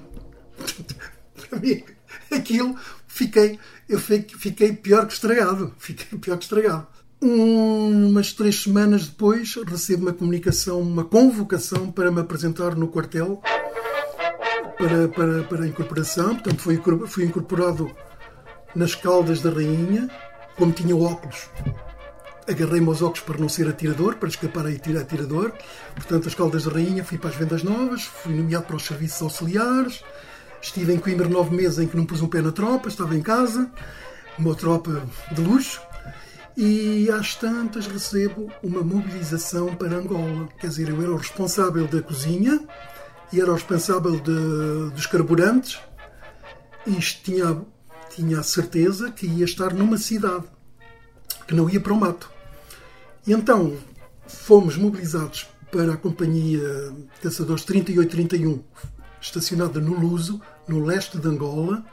Para 1.50 1.60
mim, 1.60 1.84
aquilo, 2.32 2.76
fiquei, 3.08 3.60
eu 3.88 4.00
fiquei 4.00 4.74
pior 4.74 5.06
que 5.06 5.14
estragado. 5.14 5.74
Fiquei 5.78 6.18
pior 6.18 6.38
que 6.38 6.46
estragado. 6.46 6.88
Umas 7.20 8.32
três 8.32 8.62
semanas 8.62 9.08
depois, 9.08 9.56
recebo 9.68 10.04
uma 10.04 10.14
comunicação, 10.14 10.80
uma 10.80 11.04
convocação 11.04 11.92
para 11.92 12.12
me 12.12 12.22
apresentar 12.22 12.76
no 12.76 12.88
quartel 12.88 13.42
para, 14.78 15.08
para, 15.08 15.44
para 15.44 15.64
a 15.64 15.68
incorporação. 15.68 16.36
Portanto, 16.36 16.62
fui, 16.62 16.80
fui 17.08 17.26
incorporado 17.26 17.90
nas 18.76 18.94
Caldas 18.94 19.42
da 19.42 19.50
Rainha, 19.50 20.10
como 20.56 20.72
tinha 20.72 20.96
óculos. 20.96 21.50
Agarrei-me 22.48 22.88
aos 22.88 23.02
óculos 23.02 23.22
para 23.22 23.40
não 23.40 23.50
ser 23.50 23.68
atirador, 23.68 24.16
para 24.18 24.30
escapar 24.30 24.66
a 24.68 24.70
atirador. 24.70 25.52
Portanto, 25.96 26.28
as 26.28 26.36
Caldas 26.36 26.66
da 26.66 26.72
Rainha, 26.72 27.04
fui 27.04 27.18
para 27.18 27.32
as 27.32 27.36
Vendas 27.36 27.64
Novas, 27.64 28.04
fui 28.04 28.36
nomeado 28.36 28.66
para 28.66 28.76
os 28.76 28.86
serviços 28.86 29.22
auxiliares. 29.24 30.04
Estive 30.62 30.94
em 30.94 31.00
Coimbra 31.00 31.28
nove 31.28 31.56
meses 31.56 31.80
em 31.80 31.88
que 31.88 31.98
não 31.98 32.06
pus 32.06 32.22
um 32.22 32.28
pé 32.28 32.42
na 32.42 32.52
tropa, 32.52 32.88
estava 32.88 33.16
em 33.16 33.22
casa, 33.22 33.70
uma 34.38 34.54
tropa 34.56 35.04
de 35.32 35.42
luxo. 35.42 35.82
E 36.60 37.08
às 37.12 37.36
tantas 37.36 37.86
recebo 37.86 38.52
uma 38.64 38.82
mobilização 38.82 39.76
para 39.76 39.96
Angola. 39.96 40.50
Quer 40.60 40.70
dizer, 40.70 40.90
eu 40.90 41.00
era 41.04 41.12
o 41.12 41.18
responsável 41.18 41.88
da 41.88 42.02
cozinha 42.02 42.60
e 43.32 43.40
era 43.40 43.52
o 43.52 43.54
responsável 43.54 44.20
de, 44.20 44.90
dos 44.96 45.06
carburantes 45.06 45.80
e 46.88 46.96
tinha, 46.96 47.62
tinha 48.10 48.40
a 48.40 48.44
certeza 48.44 49.12
que 49.12 49.28
ia 49.28 49.46
estar 49.46 49.72
numa 49.72 50.00
cidade, 50.00 50.46
que 51.48 51.54
não 51.54 51.70
ia 51.70 51.80
para 51.80 51.94
o 51.94 52.00
mato. 52.00 52.32
E 53.28 53.34
então 53.34 53.78
fomos 54.26 54.78
mobilizados 54.78 55.48
para 55.72 55.94
a 55.94 55.98
companhia 55.98 56.92
caçadores 57.22 57.66
3831, 57.66 58.64
estacionada 59.22 59.80
no 59.80 59.94
Luso, 59.94 60.42
no 60.68 60.84
leste 60.84 61.20
de 61.20 61.28
Angola, 61.28 61.86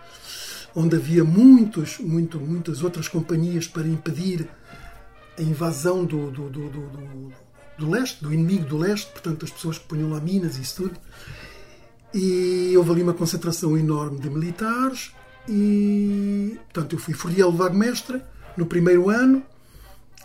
onde 0.74 0.96
havia 0.96 1.24
muitos, 1.24 1.98
muito, 1.98 2.40
muitas 2.40 2.82
outras 2.82 3.08
companhias 3.08 3.66
para 3.66 3.86
impedir 3.86 4.48
a 5.38 5.42
invasão 5.42 6.04
do, 6.04 6.30
do, 6.30 6.48
do, 6.48 6.68
do, 6.68 7.32
do 7.78 7.90
leste, 7.90 8.22
do 8.22 8.32
inimigo 8.32 8.64
do 8.64 8.76
leste, 8.76 9.10
portanto, 9.10 9.44
as 9.44 9.50
pessoas 9.50 9.78
que 9.78 9.86
punham 9.86 10.10
lá 10.10 10.20
minas 10.20 10.56
e 10.56 10.62
isso 10.62 10.82
tudo. 10.82 10.98
E 12.12 12.74
houve 12.76 12.92
ali 12.92 13.02
uma 13.02 13.14
concentração 13.14 13.76
enorme 13.76 14.18
de 14.20 14.30
militares, 14.30 15.12
e 15.48 16.58
portanto, 16.72 16.94
eu 16.94 16.98
fui 16.98 17.14
Furiel 17.14 17.52
Vago 17.52 17.76
Mestre 17.76 18.22
no 18.56 18.66
primeiro 18.66 19.10
ano, 19.10 19.42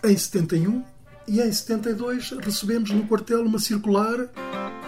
em 0.03 0.15
71, 0.15 0.83
e 1.27 1.41
em 1.41 1.51
72 1.51 2.31
recebemos 2.43 2.89
no 2.91 3.05
quartel 3.05 3.43
uma 3.43 3.59
circular 3.59 4.29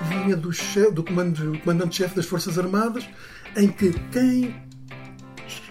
vinha 0.09 0.35
do, 0.35 0.49
do 0.91 1.03
comandante-chefe 1.03 2.15
das 2.15 2.25
Forças 2.25 2.57
Armadas, 2.57 3.07
em 3.55 3.67
que 3.67 3.93
quem 4.11 4.55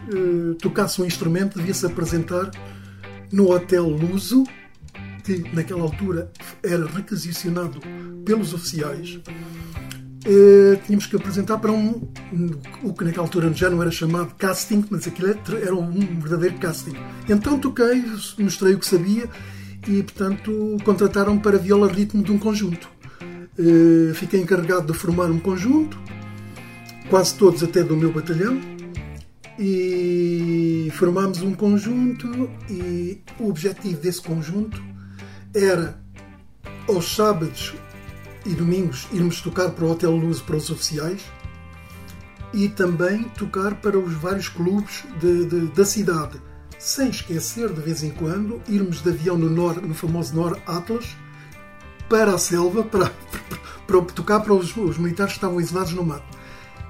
uh, 0.09 0.55
tocasse 0.57 1.01
um 1.01 1.05
instrumento 1.05 1.59
devia 1.59 1.75
se 1.75 1.87
apresentar 1.87 2.51
no 3.33 3.51
Hotel 3.51 3.89
Luso, 3.89 4.45
que 5.25 5.45
naquela 5.55 5.83
altura 5.83 6.31
era 6.63 6.87
requisicionado 6.87 7.81
pelos 8.25 8.53
oficiais. 8.53 9.21
Uh, 10.27 10.77
tínhamos 10.85 11.07
que 11.07 11.17
apresentar 11.17 11.57
para 11.59 11.73
um 11.73 12.07
o 12.83 12.93
que 12.93 13.05
naquela 13.05 13.25
altura 13.25 13.51
já 13.55 13.71
não 13.71 13.81
era 13.81 13.91
chamado 13.91 14.35
casting, 14.37 14.85
mas 14.91 15.07
aquilo 15.07 15.29
era 15.31 15.75
um 15.75 16.21
verdadeiro 16.21 16.57
casting. 16.59 16.93
Então 17.29 17.59
toquei, 17.59 18.05
mostrei 18.39 18.75
o 18.75 18.79
que 18.79 18.87
sabia 18.87 19.29
e, 19.89 20.03
portanto, 20.03 20.77
contrataram 20.85 21.39
para 21.39 21.57
viola 21.57 21.91
ritmo 21.91 22.23
de 22.23 22.33
um 22.33 22.39
conjunto. 22.39 22.91
Uh, 23.59 24.13
fiquei 24.15 24.41
encarregado 24.41 24.93
de 24.93 24.99
formar 24.99 25.31
um 25.31 25.39
conjunto, 25.39 25.99
quase 27.09 27.35
todos 27.35 27.63
até 27.63 27.83
do 27.83 27.97
meu 27.97 28.13
batalhão, 28.13 28.61
e 29.63 30.91
formámos 30.95 31.43
um 31.43 31.55
conjunto 31.55 32.51
e 32.71 33.23
o 33.39 33.51
objetivo 33.51 34.01
desse 34.01 34.23
conjunto 34.23 34.83
era 35.55 36.01
aos 36.89 37.15
sábados 37.15 37.75
e 38.47 38.55
domingos 38.55 39.07
irmos 39.13 39.43
tocar 39.43 39.69
para 39.73 39.85
o 39.85 39.91
Hotel 39.91 40.17
Luz 40.17 40.41
para 40.41 40.57
os 40.57 40.71
oficiais 40.71 41.21
e 42.55 42.69
também 42.71 43.25
tocar 43.37 43.75
para 43.75 43.99
os 43.99 44.15
vários 44.15 44.49
clubes 44.49 45.05
de, 45.21 45.45
de, 45.45 45.67
da 45.73 45.85
cidade, 45.85 46.41
sem 46.79 47.11
esquecer 47.11 47.71
de 47.71 47.83
vez 47.83 48.03
em 48.03 48.11
quando 48.11 48.63
irmos 48.67 49.03
de 49.03 49.11
avião 49.11 49.37
no, 49.37 49.51
Nor, 49.51 49.83
no 49.83 49.95
famoso 49.95 50.35
Nor 50.35 50.59
Atlas 50.67 51.15
para 52.09 52.35
a 52.35 52.39
selva 52.39 52.83
para, 52.83 53.11
para, 53.87 54.01
para 54.01 54.15
tocar 54.15 54.41
para 54.41 54.55
os, 54.55 54.75
os 54.75 54.97
militares 54.97 55.35
que 55.35 55.39
estavam 55.39 55.61
exilados 55.61 55.93
no 55.93 56.03
mato. 56.03 56.39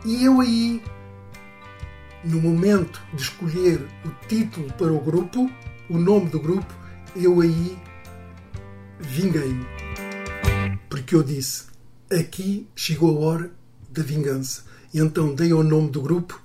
E 0.04 0.24
eu 0.24 0.40
aí, 0.40 0.80
no 2.24 2.40
momento 2.40 3.00
de 3.14 3.22
escolher 3.22 3.80
o 4.04 4.26
título 4.26 4.72
para 4.74 4.92
o 4.92 5.00
grupo, 5.00 5.50
o 5.88 5.98
nome 5.98 6.28
do 6.28 6.38
grupo, 6.38 6.72
eu 7.16 7.40
aí 7.40 7.78
vinguei-me. 8.98 9.66
Porque 10.88 11.14
eu 11.14 11.22
disse: 11.22 11.64
aqui 12.10 12.68
chegou 12.74 13.16
a 13.16 13.26
hora 13.26 13.50
da 13.90 14.02
vingança. 14.02 14.64
E 14.92 14.98
então 14.98 15.34
dei 15.34 15.52
ao 15.52 15.62
nome 15.62 15.90
do 15.90 16.02
grupo 16.02 16.40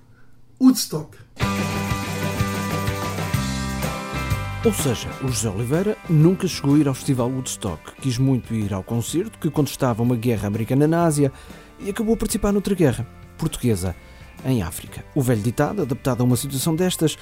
Woodstock. 0.61 1.17
Ou 4.63 4.73
seja, 4.73 5.07
o 5.23 5.27
José 5.27 5.49
Oliveira 5.49 5.95
nunca 6.09 6.47
chegou 6.47 6.73
a 6.73 6.79
ir 6.79 6.87
ao 6.87 6.93
Festival 6.95 7.29
Woodstock, 7.29 8.01
quis 8.01 8.17
muito 8.17 8.53
ir 8.53 8.73
ao 8.73 8.83
concerto 8.83 9.37
que 9.37 9.51
contestava 9.51 10.01
uma 10.01 10.15
guerra 10.15 10.47
americana 10.47 10.87
na 10.87 11.05
Ásia 11.05 11.31
e 11.79 11.89
acabou 11.89 12.15
a 12.15 12.17
participar 12.17 12.51
noutra 12.51 12.73
guerra, 12.73 13.05
portuguesa, 13.37 13.95
em 14.43 14.61
África. 14.61 15.03
O 15.13 15.21
velho 15.21 15.41
ditado, 15.41 15.83
adaptado 15.83 16.21
a 16.21 16.23
uma 16.23 16.35
situação 16.35 16.75
destas, 16.75 17.17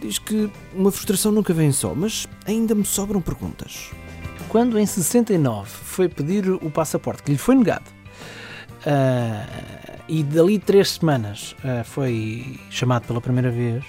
diz 0.00 0.18
que 0.18 0.50
uma 0.74 0.90
frustração 0.90 1.32
nunca 1.32 1.54
vem 1.54 1.72
só, 1.72 1.94
mas 1.94 2.26
ainda 2.46 2.74
me 2.74 2.84
sobram 2.84 3.20
perguntas 3.20 3.90
quando 4.48 4.78
em 4.78 4.86
69 4.86 5.68
foi 5.68 6.08
pedir 6.08 6.48
o 6.50 6.70
passaporte, 6.70 7.22
que 7.22 7.32
lhe 7.32 7.38
foi 7.38 7.54
negado, 7.54 7.84
uh, 8.80 10.02
e 10.08 10.22
dali 10.22 10.58
três 10.58 10.92
semanas 10.92 11.54
uh, 11.58 11.84
foi 11.84 12.58
chamado 12.70 13.06
pela 13.06 13.20
primeira 13.20 13.50
vez, 13.50 13.84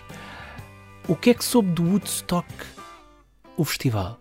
o 1.07 1.15
que 1.15 1.29
é 1.31 1.33
que 1.33 1.43
soube 1.43 1.71
do 1.71 1.83
Woodstock, 1.83 2.47
o 3.57 3.63
festival? 3.63 4.19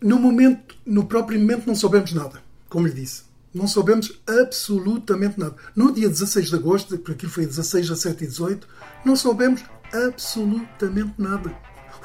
No 0.00 0.18
momento, 0.18 0.76
no 0.86 1.04
próprio 1.04 1.38
momento, 1.38 1.66
não 1.66 1.74
soubemos 1.74 2.12
nada, 2.12 2.42
como 2.68 2.86
lhe 2.86 2.94
disse. 2.94 3.24
Não 3.54 3.66
soubemos 3.66 4.12
absolutamente 4.26 5.38
nada. 5.38 5.54
No 5.76 5.92
dia 5.92 6.08
16 6.08 6.48
de 6.48 6.56
agosto, 6.56 6.96
porque 6.98 7.12
aquilo 7.12 7.32
foi 7.32 7.46
16, 7.46 7.88
17 7.88 8.24
e 8.24 8.26
18, 8.26 8.68
não 9.04 9.14
soubemos 9.14 9.62
absolutamente 9.92 11.14
nada. 11.18 11.54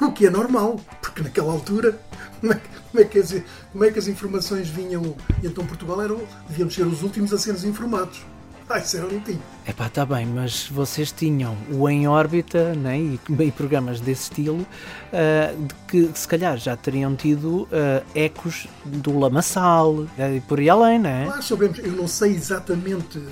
O 0.00 0.12
que 0.12 0.26
é 0.26 0.30
normal, 0.30 0.78
porque 1.02 1.22
naquela 1.22 1.52
altura, 1.52 1.98
como 2.40 2.52
é, 2.52 2.60
como 2.90 3.02
é, 3.02 3.04
que, 3.04 3.18
as, 3.18 3.34
como 3.72 3.84
é 3.84 3.90
que 3.90 3.98
as 3.98 4.06
informações 4.06 4.68
vinham? 4.68 5.16
E 5.42 5.46
então 5.46 5.66
Portugal 5.66 6.00
era, 6.00 6.14
devíamos 6.48 6.74
ser 6.74 6.86
os 6.86 7.02
últimos 7.02 7.32
a 7.32 7.38
sermos 7.38 7.64
informados. 7.64 8.24
Ah, 8.70 8.78
isso 8.78 8.98
era 8.98 9.06
um 9.06 9.20
tinha. 9.20 9.40
É 9.64 9.72
pá, 9.72 9.86
está 9.86 10.04
bem, 10.04 10.26
mas 10.26 10.68
vocês 10.68 11.10
tinham 11.10 11.56
o 11.72 11.88
Em 11.88 12.06
Órbita 12.06 12.74
né, 12.74 12.98
e, 12.98 13.20
e 13.42 13.50
programas 13.50 14.00
desse 14.00 14.24
estilo 14.24 14.60
uh, 14.60 15.66
de 15.66 15.74
que 15.86 16.18
se 16.18 16.28
calhar 16.28 16.58
já 16.58 16.76
teriam 16.76 17.16
tido 17.16 17.62
uh, 17.62 17.68
ecos 18.14 18.68
do 18.84 19.18
Lamaçal 19.18 19.92
uh, 19.92 20.08
e 20.36 20.40
por 20.42 20.58
aí 20.58 20.68
além, 20.68 20.98
não 20.98 21.10
é? 21.10 21.24
Claro, 21.24 21.42
sabemos, 21.42 21.78
eu 21.78 21.92
não 21.92 22.06
sei 22.06 22.32
exatamente. 22.32 23.22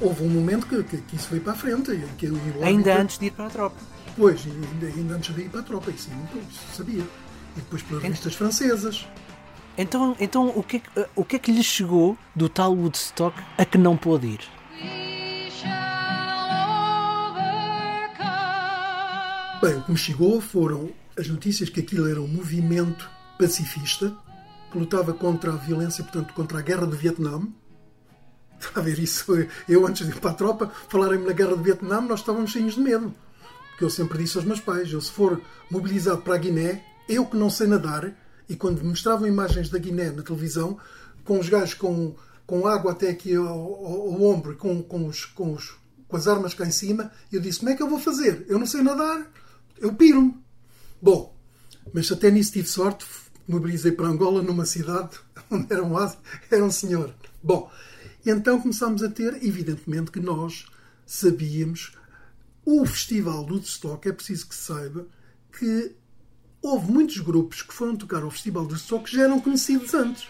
houve 0.00 0.22
um 0.22 0.28
momento 0.28 0.66
que, 0.66 0.82
que, 0.84 0.98
que, 0.98 1.16
isso 1.16 1.28
veio 1.30 1.42
para 1.42 1.52
a 1.52 1.56
frente. 1.56 2.00
Que 2.16 2.30
Ainda 2.62 3.00
antes 3.00 3.18
de 3.18 3.26
ir 3.26 3.30
para 3.32 3.46
a 3.46 3.50
tropa. 3.50 3.76
Pois, 4.16 4.40
ainda, 4.46 4.86
ainda 4.86 5.14
antes 5.14 5.34
de 5.34 5.42
ir 5.42 5.48
para 5.48 5.60
a 5.60 5.64
tropa, 5.64 5.90
isso, 5.90 6.08
isso 6.48 6.76
sabia. 6.76 7.02
E 7.56 7.60
depois 7.60 7.82
pelas 7.82 8.02
revistas 8.02 8.34
francesas. 8.34 9.06
Então, 9.76 10.16
então 10.20 10.48
o, 10.56 10.62
que 10.62 10.76
é, 10.76 10.80
que, 10.80 10.90
o 11.16 11.24
que 11.24 11.36
é 11.36 11.38
que 11.38 11.50
lhe 11.50 11.62
chegou 11.62 12.16
do 12.34 12.48
tal 12.48 12.74
Woodstock 12.74 13.36
a 13.58 13.64
que 13.64 13.76
não 13.76 13.96
pôde 13.96 14.28
ir? 14.28 14.40
Bem, 19.60 19.76
o 19.76 19.82
que 19.82 19.90
me 19.90 19.98
chegou 19.98 20.40
foram 20.40 20.90
as 21.18 21.26
notícias 21.28 21.68
que 21.68 21.80
aquilo 21.80 22.08
era 22.08 22.20
um 22.20 22.28
movimento 22.28 23.08
pacifista 23.38 24.14
que 24.70 24.78
lutava 24.78 25.12
contra 25.12 25.52
a 25.52 25.56
violência, 25.56 26.04
portanto, 26.04 26.34
contra 26.34 26.58
a 26.58 26.62
guerra 26.62 26.86
do 26.86 26.96
Vietnã. 26.96 27.42
Está 28.60 28.80
a 28.80 28.82
ver 28.82 28.98
isso? 28.98 29.24
Eu, 29.68 29.86
antes 29.86 30.06
de 30.06 30.12
ir 30.12 30.20
para 30.20 30.30
a 30.30 30.34
tropa, 30.34 30.70
falarem-me 30.88 31.26
na 31.26 31.32
guerra 31.32 31.56
de 31.56 31.62
Vietnã, 31.62 32.00
nós 32.00 32.20
estávamos 32.20 32.50
cheios 32.50 32.74
de 32.74 32.80
medo. 32.80 33.14
Porque 33.70 33.84
eu 33.84 33.90
sempre 33.90 34.18
disse 34.18 34.36
aos 34.36 34.46
meus 34.46 34.60
pais: 34.60 34.92
eu, 34.92 35.00
se 35.00 35.10
for 35.10 35.40
mobilizado 35.70 36.22
para 36.22 36.34
a 36.34 36.38
Guiné, 36.38 36.84
eu 37.08 37.26
que 37.26 37.36
não 37.36 37.50
sei 37.50 37.66
nadar, 37.66 38.12
e 38.48 38.56
quando 38.56 38.84
mostravam 38.84 39.26
imagens 39.26 39.68
da 39.68 39.78
Guiné 39.78 40.10
na 40.10 40.22
televisão, 40.22 40.78
com 41.24 41.38
os 41.38 41.48
gajos 41.48 41.74
com, 41.74 42.14
com 42.46 42.66
água 42.66 42.92
até 42.92 43.10
aqui 43.10 43.34
ao, 43.34 43.46
ao, 43.46 44.12
ao 44.12 44.22
ombro 44.22 44.52
e 44.52 44.56
com, 44.56 44.82
com, 44.82 45.06
os, 45.06 45.24
com, 45.24 45.54
os, 45.54 45.74
com 46.06 46.16
as 46.16 46.28
armas 46.28 46.54
cá 46.54 46.66
em 46.66 46.70
cima, 46.70 47.10
eu 47.32 47.40
disse: 47.40 47.60
como 47.60 47.70
é 47.70 47.76
que 47.76 47.82
eu 47.82 47.88
vou 47.88 47.98
fazer? 47.98 48.44
Eu 48.48 48.58
não 48.58 48.66
sei 48.66 48.82
nadar, 48.82 49.26
eu 49.78 49.94
piro-me. 49.94 50.34
Bom, 51.00 51.34
mas 51.92 52.10
até 52.10 52.30
nisso 52.30 52.52
tive 52.52 52.68
sorte, 52.68 53.06
mobilizei 53.46 53.92
para 53.92 54.06
Angola, 54.06 54.42
numa 54.42 54.66
cidade 54.66 55.18
onde 55.50 55.72
era 55.72 55.84
um, 55.84 55.94
era 56.50 56.64
um 56.64 56.70
senhor. 56.70 57.14
Bom, 57.42 57.70
então 58.24 58.60
começámos 58.60 59.02
a 59.02 59.08
ter, 59.08 59.42
evidentemente, 59.44 60.10
que 60.10 60.20
nós 60.20 60.66
sabíamos. 61.06 61.92
O 62.66 62.86
festival 62.86 63.44
do 63.44 63.54
Woodstock, 63.54 64.08
é 64.08 64.12
preciso 64.12 64.48
que 64.48 64.54
se 64.54 64.62
saiba 64.62 65.06
que 65.52 65.94
houve 66.66 66.90
muitos 66.90 67.18
grupos 67.18 67.60
que 67.60 67.74
foram 67.74 67.94
tocar 67.94 68.22
ao 68.22 68.30
festival 68.30 68.64
do 68.64 68.70
Woodstock 68.70 69.04
que 69.04 69.14
já 69.14 69.24
eram 69.24 69.38
conhecidos 69.38 69.92
antes. 69.92 70.26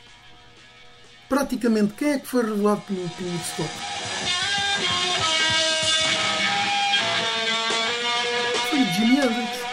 Praticamente, 1.28 1.94
quem 1.94 2.10
é 2.10 2.18
que 2.18 2.26
foi 2.26 2.42
revelado 2.42 2.80
pelo, 2.82 3.08
pelo 3.08 3.30
Woodstock? 3.30 3.70
Foi 8.68 8.80
o 8.80 8.86
Jimi 8.92 9.16
Hendrix. 9.16 9.64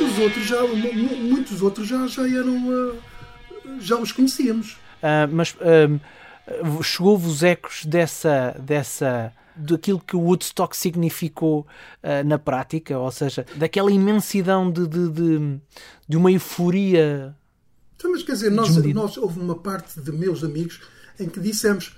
Os 0.00 0.18
outros 0.20 0.46
já, 0.46 0.62
muitos 0.62 1.62
outros 1.62 1.88
já, 1.88 2.06
já 2.06 2.22
eram, 2.28 2.96
já 3.80 3.96
os 3.96 4.12
conhecíamos. 4.12 4.72
Uh, 5.02 5.28
mas 5.30 5.54
uh, 5.54 6.82
chegou-vos 6.82 7.42
ecos 7.42 7.84
dessa, 7.84 8.56
dessa 8.58 9.32
daquilo 9.54 10.00
que 10.00 10.16
o 10.16 10.20
Woodstock 10.20 10.76
significou 10.76 11.66
uh, 12.02 12.26
na 12.26 12.38
prática, 12.38 12.98
ou 12.98 13.10
seja, 13.10 13.46
daquela 13.56 13.90
imensidão 13.90 14.70
de, 14.70 14.86
de, 14.86 15.08
de, 15.10 15.60
de 16.08 16.16
uma 16.16 16.30
euforia. 16.30 17.34
Então, 17.96 18.12
mas 18.12 18.22
quer 18.22 18.32
dizer, 18.32 18.50
nós, 18.50 18.76
nós, 18.76 19.16
houve 19.16 19.40
uma 19.40 19.56
parte 19.56 20.00
de 20.00 20.12
meus 20.12 20.44
amigos 20.44 20.80
em 21.18 21.28
que 21.28 21.40
dissemos 21.40 21.96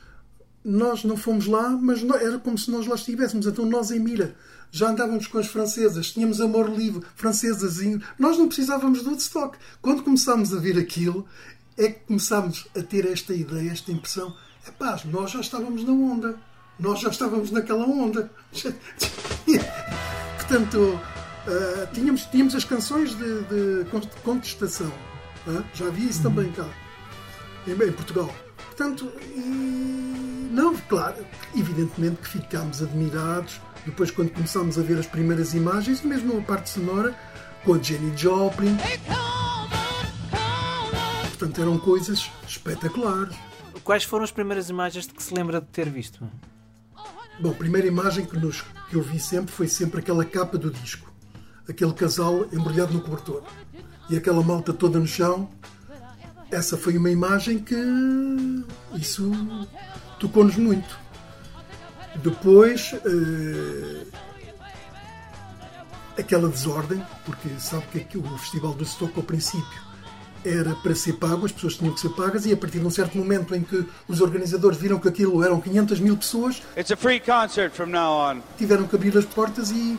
nós 0.65 1.05
não 1.05 1.17
fomos 1.17 1.47
lá, 1.47 1.71
mas 1.71 2.03
era 2.21 2.39
como 2.39 2.59
se 2.59 2.71
nós 2.71 2.87
lá 2.87 2.95
estivéssemos. 2.95 3.47
Então 3.47 3.65
nós 3.65 3.91
em 3.91 3.99
Mira 3.99 4.35
já 4.71 4.91
andávamos 4.91 5.27
com 5.27 5.39
as 5.39 5.49
francesas, 5.49 6.13
tínhamos 6.13 6.41
amor 6.41 6.71
livre, 6.71 7.03
francesas, 7.17 7.79
nós 8.19 8.39
não 8.39 8.47
precisávamos 8.47 9.03
do 9.03 9.11
Woodstock. 9.11 9.59
Quando 9.83 10.05
começámos 10.05 10.55
a 10.55 10.61
ver 10.61 10.79
aquilo, 10.79 11.27
é 11.81 11.89
que 11.89 12.01
começámos 12.07 12.69
a 12.77 12.83
ter 12.83 13.11
esta 13.11 13.33
ideia, 13.35 13.71
esta 13.71 13.91
impressão. 13.91 14.37
É 14.69 14.71
paz, 14.71 15.05
nós 15.07 15.31
já 15.31 15.41
estávamos 15.41 15.83
na 15.83 15.93
onda. 15.93 16.39
Nós 16.79 17.01
já 17.01 17.09
estávamos 17.09 17.51
naquela 17.51 17.87
onda. 17.87 18.31
Portanto, 20.37 20.79
uh, 20.79 21.87
tínhamos, 21.95 22.27
tínhamos 22.27 22.55
as 22.55 22.65
canções 22.65 23.15
de, 23.15 23.43
de 23.45 23.87
contestação. 24.23 24.93
Uh, 25.47 25.65
já 25.73 25.87
havia 25.87 26.11
isso 26.11 26.23
também 26.23 26.53
cá, 26.53 26.69
em, 27.67 27.73
em 27.73 27.93
Portugal. 27.93 28.35
Portanto, 28.67 29.11
e, 29.35 30.51
não, 30.53 30.77
claro, 30.77 31.25
evidentemente 31.57 32.17
que 32.17 32.29
ficámos 32.29 32.83
admirados 32.83 33.59
depois 33.87 34.11
quando 34.11 34.31
começámos 34.33 34.79
a 34.79 34.83
ver 34.83 34.99
as 34.99 35.07
primeiras 35.07 35.55
imagens 35.55 36.01
e 36.01 36.07
mesmo 36.07 36.37
a 36.39 36.43
parte 36.43 36.69
sonora 36.69 37.17
com 37.65 37.73
a 37.75 37.79
Jenny 37.79 38.15
Joplin. 38.15 38.77
Portanto, 41.41 41.63
eram 41.63 41.79
coisas 41.79 42.31
espetaculares. 42.47 43.35
Quais 43.83 44.05
foram 44.05 44.25
as 44.25 44.31
primeiras 44.31 44.69
imagens 44.69 45.07
de 45.07 45.15
que 45.15 45.23
se 45.23 45.33
lembra 45.33 45.59
de 45.59 45.69
ter 45.69 45.89
visto? 45.89 46.29
Bom, 47.41 47.53
a 47.53 47.55
primeira 47.55 47.89
imagem 47.89 48.27
que, 48.27 48.37
nos, 48.37 48.61
que 48.91 48.97
eu 48.97 49.01
vi 49.01 49.19
sempre 49.19 49.51
foi 49.51 49.67
sempre 49.67 50.01
aquela 50.01 50.23
capa 50.23 50.59
do 50.59 50.71
disco. 50.71 51.11
Aquele 51.67 51.95
casal 51.95 52.45
embrulhado 52.53 52.93
no 52.93 53.01
cobertor. 53.01 53.43
E 54.11 54.19
aquela 54.19 54.43
malta 54.43 54.75
toda 54.75 54.99
no 54.99 55.07
chão. 55.07 55.51
Essa 56.51 56.77
foi 56.77 56.99
uma 56.99 57.11
imagem 57.11 57.59
que. 57.59 57.75
Isso 58.93 59.33
tocou-nos 60.19 60.57
muito. 60.57 60.99
Depois. 62.17 62.93
Uh, 62.93 64.07
aquela 66.19 66.51
desordem, 66.51 67.03
porque 67.25 67.49
sabe 67.59 68.05
que 68.05 68.19
o 68.19 68.39
Festival 68.39 68.75
do 68.75 68.85
Stoke, 68.85 69.17
ao 69.17 69.23
princípio, 69.23 69.90
era 70.45 70.75
para 70.75 70.95
ser 70.95 71.15
pago, 71.15 71.47
as 71.47 71.53
pessoas 71.53 71.77
tinham 71.77 71.95
que 71.95 72.01
ser 72.01 72.11
pagas, 72.11 72.47
e 72.47 72.53
a 72.53 72.57
partir 72.57 72.79
de 72.79 72.87
um 72.87 72.91
certo 72.91 73.17
momento 73.17 73.55
em 73.55 73.63
que 73.63 73.85
os 74.09 74.21
organizadores 74.21 74.79
viram 74.79 74.99
que 74.99 75.09
aquilo 75.09 75.43
eram 75.43 75.61
500 75.61 76.01
mil 76.01 76.17
pessoas, 76.17 76.63
tiveram 78.57 78.87
que 78.87 78.97
abrir 78.97 79.17
as 79.17 79.25
portas 79.25 79.71
e, 79.71 79.99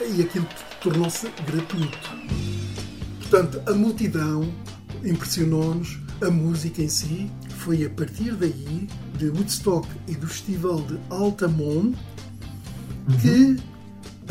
e 0.00 0.22
aquilo 0.22 0.46
tornou-se 0.80 1.28
gratuito. 1.46 2.10
Portanto, 3.20 3.62
a 3.66 3.74
multidão 3.74 4.52
impressionou-nos, 5.04 5.98
a 6.22 6.30
música 6.30 6.82
em 6.82 6.88
si, 6.88 7.30
foi 7.58 7.84
a 7.84 7.90
partir 7.90 8.32
daí, 8.32 8.88
de 9.16 9.28
Woodstock 9.28 9.88
e 10.06 10.14
do 10.14 10.26
festival 10.26 10.80
de 10.82 10.98
Altamont, 11.10 11.96
uhum. 13.08 13.18
que 13.20 13.56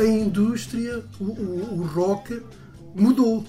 a 0.02 0.06
indústria, 0.06 1.04
o, 1.20 1.26
o, 1.26 1.80
o 1.80 1.88
rock, 1.88 2.42
mudou 2.96 3.46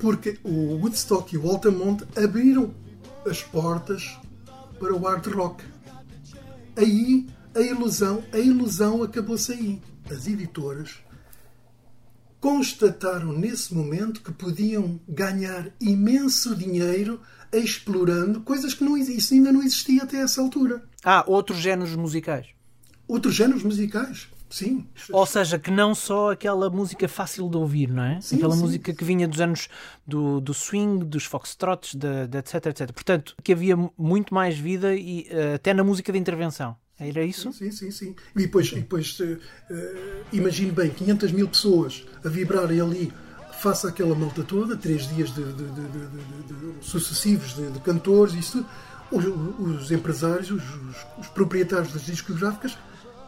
porque 0.00 0.38
o 0.42 0.76
Woodstock 0.76 1.34
e 1.34 1.38
o 1.38 1.48
Altamont 1.48 2.02
abriram 2.16 2.74
as 3.26 3.42
portas 3.42 4.18
para 4.78 4.94
o 4.94 4.98
hard 4.98 5.26
rock. 5.26 5.62
Aí 6.76 7.28
a 7.54 7.60
ilusão, 7.60 8.24
a 8.32 8.38
ilusão 8.38 9.02
acabou-se 9.02 9.52
aí. 9.52 9.80
As 10.10 10.26
editoras 10.26 10.98
constataram 12.40 13.32
nesse 13.32 13.74
momento 13.74 14.22
que 14.22 14.32
podiam 14.32 14.98
ganhar 15.06 15.70
imenso 15.78 16.56
dinheiro 16.56 17.20
explorando 17.52 18.40
coisas 18.40 18.72
que 18.72 18.82
não 18.82 18.96
isso 18.96 19.34
ainda 19.34 19.52
não 19.52 19.62
existia 19.62 20.02
até 20.02 20.16
essa 20.16 20.40
altura. 20.40 20.82
Ah, 21.04 21.22
outros 21.26 21.58
géneros 21.58 21.94
musicais. 21.94 22.46
Outros 23.06 23.34
géneros 23.34 23.62
musicais. 23.62 24.28
Sim. 24.50 24.84
Ou 25.12 25.24
seja, 25.24 25.58
que 25.58 25.70
não 25.70 25.94
só 25.94 26.32
aquela 26.32 26.68
música 26.68 27.08
fácil 27.08 27.48
de 27.48 27.56
ouvir, 27.56 27.88
não 27.88 28.02
é? 28.02 28.20
Sim, 28.20 28.36
aquela 28.36 28.54
sim. 28.54 28.60
música 28.60 28.92
que 28.92 29.04
vinha 29.04 29.28
dos 29.28 29.40
anos 29.40 29.68
do, 30.04 30.40
do 30.40 30.52
swing, 30.52 31.04
dos 31.04 31.24
foxtrots, 31.24 31.94
de, 31.94 32.26
de 32.26 32.38
etc, 32.38 32.66
etc. 32.66 32.92
Portanto, 32.92 33.36
que 33.42 33.52
havia 33.52 33.76
muito 33.96 34.34
mais 34.34 34.58
vida 34.58 34.94
e 34.94 35.28
uh, 35.30 35.54
até 35.54 35.72
na 35.72 35.84
música 35.84 36.12
de 36.12 36.18
intervenção. 36.18 36.76
Era 36.98 37.24
isso? 37.24 37.50
Sim, 37.52 37.70
sim, 37.70 37.90
sim. 37.90 38.14
E 38.36 38.42
depois, 38.42 38.70
e 38.72 38.74
depois 38.74 39.18
uh, 39.20 39.38
imagine 40.32 40.70
bem, 40.70 40.90
500 40.90 41.32
mil 41.32 41.48
pessoas 41.48 42.04
a 42.22 42.28
vibrarem 42.28 42.80
ali 42.80 43.10
face 43.60 43.86
àquela 43.86 44.14
malta 44.14 44.42
toda, 44.42 44.76
três 44.76 45.06
dias 45.08 45.32
de, 45.34 45.44
de, 45.52 45.64
de, 45.64 46.74
sucessivos 46.80 47.54
de, 47.54 47.78
cantores, 47.80 48.34
isso, 48.34 48.66
os, 49.10 49.24
os 49.24 49.90
empresários, 49.90 50.50
os, 50.50 50.62
os, 51.18 51.28
proprietários 51.28 51.92
das 51.92 52.02
discográficas 52.02 52.76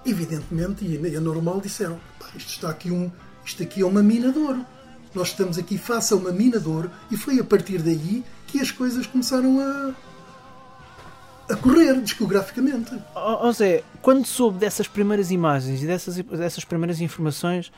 evidentemente, 0.05 0.85
e 0.85 1.15
é 1.15 1.21
normal, 1.21 1.61
disseram: 1.61 2.01
isto 2.37 2.51
está 2.51 2.71
aqui 2.71 2.91
um, 2.91 3.11
isto 3.45 3.63
aqui 3.63 3.83
é 3.83 3.87
uma 3.87 4.03
mina 4.03 4.33
de 4.33 4.39
ouro. 4.39 4.65
Nós 5.15 5.29
estamos 5.29 5.59
aqui 5.59 5.77
face 5.77 6.13
a 6.15 6.17
uma 6.17 6.33
mina 6.33 6.59
de 6.59 6.69
ouro 6.69 6.91
e 7.11 7.17
foi 7.17 7.39
a 7.39 7.45
partir 7.45 7.79
daí 7.83 8.25
que 8.47 8.61
as 8.61 8.71
coisas 8.71 9.07
começaram 9.07 9.61
a 9.61 9.93
a 11.51 11.57
correr 11.57 12.01
discograficamente. 12.01 12.95
Oh, 13.15 13.47
oh 13.47 13.53
Zé, 13.53 13.85
quando 14.01 14.25
soube 14.25 14.59
dessas 14.59 14.89
primeiras 14.89 15.31
imagens 15.31 15.83
e 15.83 15.87
dessas, 15.87 16.17
dessas 16.17 16.65
primeiras 16.65 17.01
informações, 17.01 17.71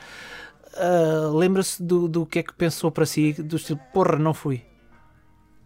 uh, 0.75 1.37
lembra-se 1.37 1.83
do, 1.83 2.07
do 2.07 2.25
que 2.25 2.39
é 2.39 2.43
que 2.43 2.53
pensou 2.53 2.91
para 2.91 3.05
si, 3.05 3.33
do 3.33 3.57
estilo, 3.57 3.81
porra, 3.93 4.17
não 4.17 4.33
fui? 4.33 4.63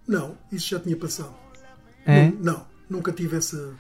Não, 0.06 0.38
isso 0.50 0.68
já 0.68 0.80
tinha 0.80 0.96
passado. 0.96 1.34
É? 2.06 2.30
Não, 2.30 2.38
não, 2.40 2.66
nunca 2.88 3.12
tive 3.12 3.36
essa. 3.36 3.74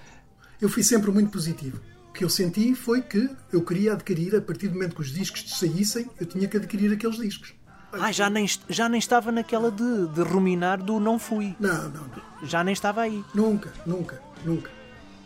Eu 0.60 0.68
fui 0.68 0.82
sempre 0.82 1.10
muito 1.10 1.30
positivo 1.30 1.80
que 2.18 2.24
eu 2.24 2.28
senti 2.28 2.74
foi 2.74 3.00
que 3.00 3.30
eu 3.52 3.62
queria 3.62 3.92
adquirir, 3.92 4.34
a 4.34 4.40
partir 4.40 4.66
do 4.66 4.74
momento 4.74 4.96
que 4.96 5.02
os 5.02 5.12
discos 5.12 5.56
saíssem, 5.56 6.10
eu 6.18 6.26
tinha 6.26 6.48
que 6.48 6.56
adquirir 6.56 6.92
aqueles 6.92 7.16
discos. 7.16 7.54
Ah, 7.92 8.10
já 8.10 8.28
nem, 8.28 8.44
já 8.68 8.88
nem 8.88 8.98
estava 8.98 9.30
naquela 9.30 9.70
de, 9.70 10.08
de 10.08 10.22
ruminar 10.22 10.82
do 10.82 10.98
não 10.98 11.16
fui. 11.16 11.54
Não, 11.60 11.88
não, 11.88 12.02
não. 12.08 12.46
Já 12.46 12.64
nem 12.64 12.72
estava 12.72 13.02
aí. 13.02 13.24
Nunca, 13.32 13.72
nunca, 13.86 14.20
nunca. 14.44 14.68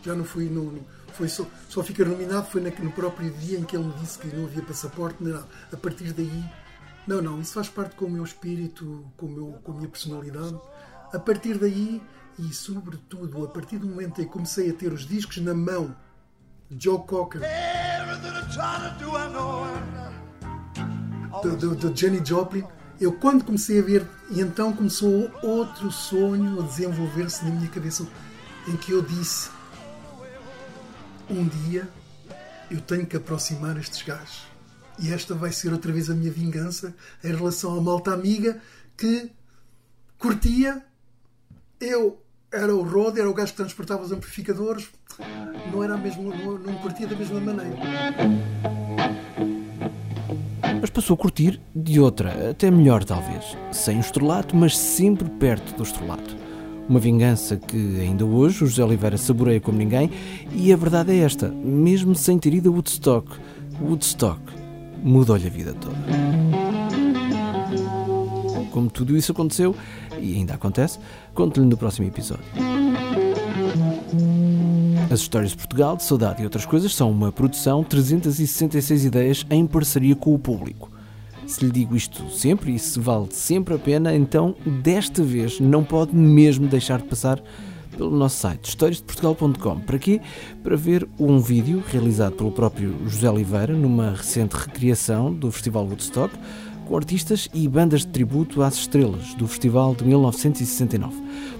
Já 0.03 0.13
não 0.13 0.23
fui. 0.23 0.45
No, 0.45 0.85
foi 1.13 1.27
só, 1.27 1.47
só 1.67 1.81
fiquei 1.81 2.05
ruminado 2.05 2.45
foi 2.45 2.61
no 2.61 2.91
próprio 2.91 3.31
dia 3.31 3.57
em 3.57 3.63
que 3.63 3.75
ele 3.75 3.85
me 3.85 3.93
disse 3.93 4.19
que 4.19 4.27
não 4.27 4.45
havia 4.45 4.61
passaporte. 4.61 5.23
Não, 5.23 5.43
a 5.71 5.77
partir 5.77 6.13
daí. 6.13 6.43
Não, 7.07 7.23
não, 7.23 7.41
isso 7.41 7.55
faz 7.55 7.69
parte 7.69 7.95
com 7.95 8.05
o 8.05 8.11
meu 8.11 8.23
espírito, 8.23 9.03
com, 9.17 9.25
o 9.25 9.29
meu, 9.29 9.45
com 9.63 9.71
a 9.71 9.75
minha 9.75 9.89
personalidade. 9.89 10.57
A 11.11 11.17
partir 11.17 11.57
daí, 11.57 11.99
e 12.37 12.53
sobretudo 12.53 13.43
a 13.43 13.47
partir 13.47 13.79
do 13.79 13.87
momento 13.87 14.21
em 14.21 14.25
que 14.25 14.31
comecei 14.31 14.69
a 14.69 14.73
ter 14.73 14.93
os 14.93 15.07
discos 15.07 15.37
na 15.37 15.55
mão 15.55 15.95
Joe 16.77 16.99
Cocker. 17.05 17.41
do, 21.41 21.75
do, 21.75 21.95
Jenny 21.95 22.23
Joplin. 22.23 22.63
Eu 22.99 23.13
quando 23.13 23.43
comecei 23.43 23.79
a 23.79 23.81
ver, 23.81 24.07
e 24.29 24.39
então 24.39 24.71
começou 24.71 25.31
outro 25.41 25.91
sonho 25.91 26.61
a 26.61 26.65
desenvolver-se 26.65 27.43
na 27.43 27.51
minha 27.51 27.69
cabeça, 27.69 28.07
em 28.67 28.77
que 28.77 28.91
eu 28.91 29.01
disse: 29.01 29.49
um 31.29 31.47
dia 31.47 31.87
eu 32.69 32.79
tenho 32.81 33.05
que 33.05 33.17
aproximar 33.17 33.77
estes 33.77 34.01
gajos. 34.01 34.43
E 34.99 35.11
esta 35.11 35.33
vai 35.33 35.51
ser 35.51 35.73
outra 35.73 35.91
vez 35.91 36.09
a 36.09 36.13
minha 36.13 36.31
vingança 36.31 36.93
em 37.23 37.35
relação 37.35 37.77
à 37.77 37.81
malta 37.81 38.13
amiga 38.13 38.61
que 38.95 39.31
curtia. 40.17 40.83
Eu 41.79 42.23
era 42.51 42.73
o 42.73 42.83
Rod, 42.83 43.17
era 43.17 43.29
o 43.29 43.33
gajo 43.33 43.51
que 43.51 43.57
transportava 43.57 44.03
os 44.03 44.11
amplificadores, 44.11 44.87
não 45.73 45.83
era 45.83 45.97
mesmo, 45.97 46.23
não, 46.29 46.57
não 46.59 46.73
curtia 46.75 47.07
da 47.07 47.15
mesma 47.15 47.39
maneira. 47.39 47.75
Mas 50.79 50.89
passou 50.89 51.15
a 51.15 51.17
curtir 51.17 51.59
de 51.75 51.99
outra, 51.99 52.51
até 52.51 52.69
melhor 52.69 53.03
talvez. 53.03 53.57
Sem 53.71 53.97
o 53.97 54.01
estrelato, 54.01 54.55
mas 54.55 54.77
sempre 54.77 55.27
perto 55.27 55.75
do 55.75 55.83
estrelato. 55.83 56.37
Uma 56.87 56.99
vingança 56.99 57.57
que 57.57 58.01
ainda 58.01 58.25
hoje 58.25 58.63
o 58.63 58.67
José 58.67 58.83
Oliveira 58.83 59.17
saboreia 59.17 59.59
como 59.59 59.77
ninguém, 59.77 60.11
e 60.51 60.71
a 60.71 60.77
verdade 60.77 61.11
é 61.11 61.19
esta: 61.19 61.47
mesmo 61.47 62.13
sem 62.13 62.37
ter 62.37 62.53
ido 62.53 62.69
a 62.69 62.73
Woodstock, 62.73 63.27
Woodstock 63.81 64.39
mudou-lhe 65.01 65.47
a 65.47 65.49
vida 65.49 65.73
toda. 65.73 65.95
Como 68.69 68.89
tudo 68.89 69.15
isso 69.15 69.31
aconteceu, 69.31 69.75
e 70.19 70.35
ainda 70.35 70.55
acontece, 70.55 70.99
conto-lhe 71.33 71.65
no 71.65 71.77
próximo 71.77 72.07
episódio. 72.07 72.43
As 75.13 75.19
Histórias 75.19 75.51
de 75.51 75.57
Portugal, 75.57 75.95
de 75.95 76.01
Saudade 76.01 76.41
e 76.41 76.43
outras 76.43 76.65
coisas 76.65 76.95
são 76.95 77.11
uma 77.11 77.31
produção 77.31 77.83
366 77.83 79.05
ideias 79.05 79.45
em 79.47 79.67
parceria 79.67 80.15
com 80.15 80.33
o 80.33 80.39
público. 80.39 80.89
Se 81.45 81.63
lhe 81.63 81.71
digo 81.71 81.95
isto 81.95 82.31
sempre 82.31 82.73
e 82.73 82.79
se 82.79 82.99
vale 82.99 83.27
sempre 83.29 83.75
a 83.75 83.77
pena, 83.77 84.15
então 84.15 84.55
desta 84.81 85.21
vez 85.21 85.59
não 85.59 85.83
pode 85.83 86.15
mesmo 86.15 86.67
deixar 86.67 86.99
de 86.99 87.07
passar 87.07 87.39
pelo 87.95 88.09
nosso 88.09 88.37
site 88.37 88.65
historiasdeportugal.com. 88.69 89.81
Para 89.81 89.99
quê? 89.99 90.19
Para 90.63 90.75
ver 90.75 91.07
um 91.19 91.37
vídeo 91.39 91.83
realizado 91.87 92.33
pelo 92.33 92.51
próprio 92.51 92.97
José 93.05 93.29
Oliveira 93.29 93.75
numa 93.75 94.15
recente 94.15 94.55
recriação 94.55 95.31
do 95.31 95.51
Festival 95.51 95.85
Woodstock 95.85 96.33
artistas 96.95 97.49
e 97.53 97.67
bandas 97.67 98.01
de 98.01 98.07
tributo 98.07 98.61
às 98.61 98.75
estrelas 98.75 99.33
do 99.33 99.47
Festival 99.47 99.95
de 99.95 100.03
1969. 100.05 101.15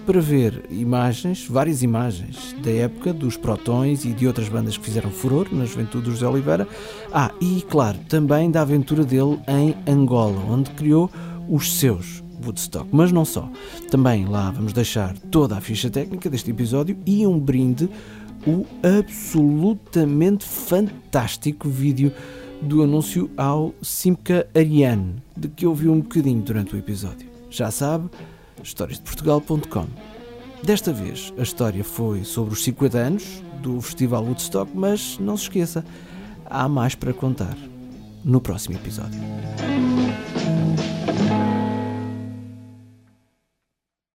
Para 0.05 0.19
ver 0.19 0.65
imagens, 0.69 1.47
várias 1.47 1.81
imagens 1.81 2.55
da 2.63 2.71
época 2.71 3.13
dos 3.13 3.37
Protões 3.37 4.05
e 4.05 4.13
de 4.13 4.27
outras 4.27 4.49
bandas 4.49 4.77
que 4.77 4.85
fizeram 4.85 5.09
furor 5.09 5.47
na 5.51 5.65
juventude 5.65 6.05
do 6.05 6.11
José 6.11 6.27
Oliveira. 6.27 6.67
Ah, 7.11 7.31
e 7.39 7.61
claro, 7.69 7.97
também 8.09 8.51
da 8.51 8.61
aventura 8.61 9.03
dele 9.03 9.39
em 9.47 9.75
Angola, 9.91 10.39
onde 10.49 10.69
criou 10.71 11.09
os 11.49 11.73
seus 11.79 12.23
Woodstock. 12.43 12.89
Mas 12.91 13.11
não 13.11 13.25
só. 13.25 13.49
Também 13.89 14.25
lá 14.25 14.51
vamos 14.51 14.73
deixar 14.73 15.17
toda 15.31 15.57
a 15.57 15.61
ficha 15.61 15.89
técnica 15.89 16.29
deste 16.29 16.51
episódio 16.51 16.97
e 17.05 17.25
um 17.25 17.39
brinde, 17.39 17.89
o 18.45 18.65
absolutamente 18.83 20.45
fantástico 20.45 21.69
vídeo 21.69 22.11
do 22.63 22.82
anúncio 22.82 23.30
ao 23.38 23.73
Simca 23.82 24.47
Ariane, 24.56 25.15
de 25.36 25.47
que 25.47 25.65
ouvi 25.65 25.88
um 25.89 25.99
bocadinho 25.99 26.41
durante 26.41 26.76
o 26.76 26.80
episódio. 26.80 27.30
Já 27.49 27.69
sabe, 27.69 28.10
historiasdeportugal.com. 28.63 29.86
Desta 30.63 30.93
vez 30.93 31.34
a 31.38 31.43
história 31.43 31.84
foi 31.84 32.23
sobre 32.23 32.54
os 32.54 32.63
50 32.63 32.97
anos 32.97 33.43
do 33.62 33.82
Festival 33.82 34.23
Woodstock, 34.23 34.71
mas 34.73 35.17
não 35.19 35.36
se 35.36 35.43
esqueça, 35.43 35.84
há 36.45 36.67
mais 36.69 36.95
para 36.95 37.13
contar 37.13 37.58
no 38.23 38.39
próximo 38.39 38.76
episódio. 38.76 39.19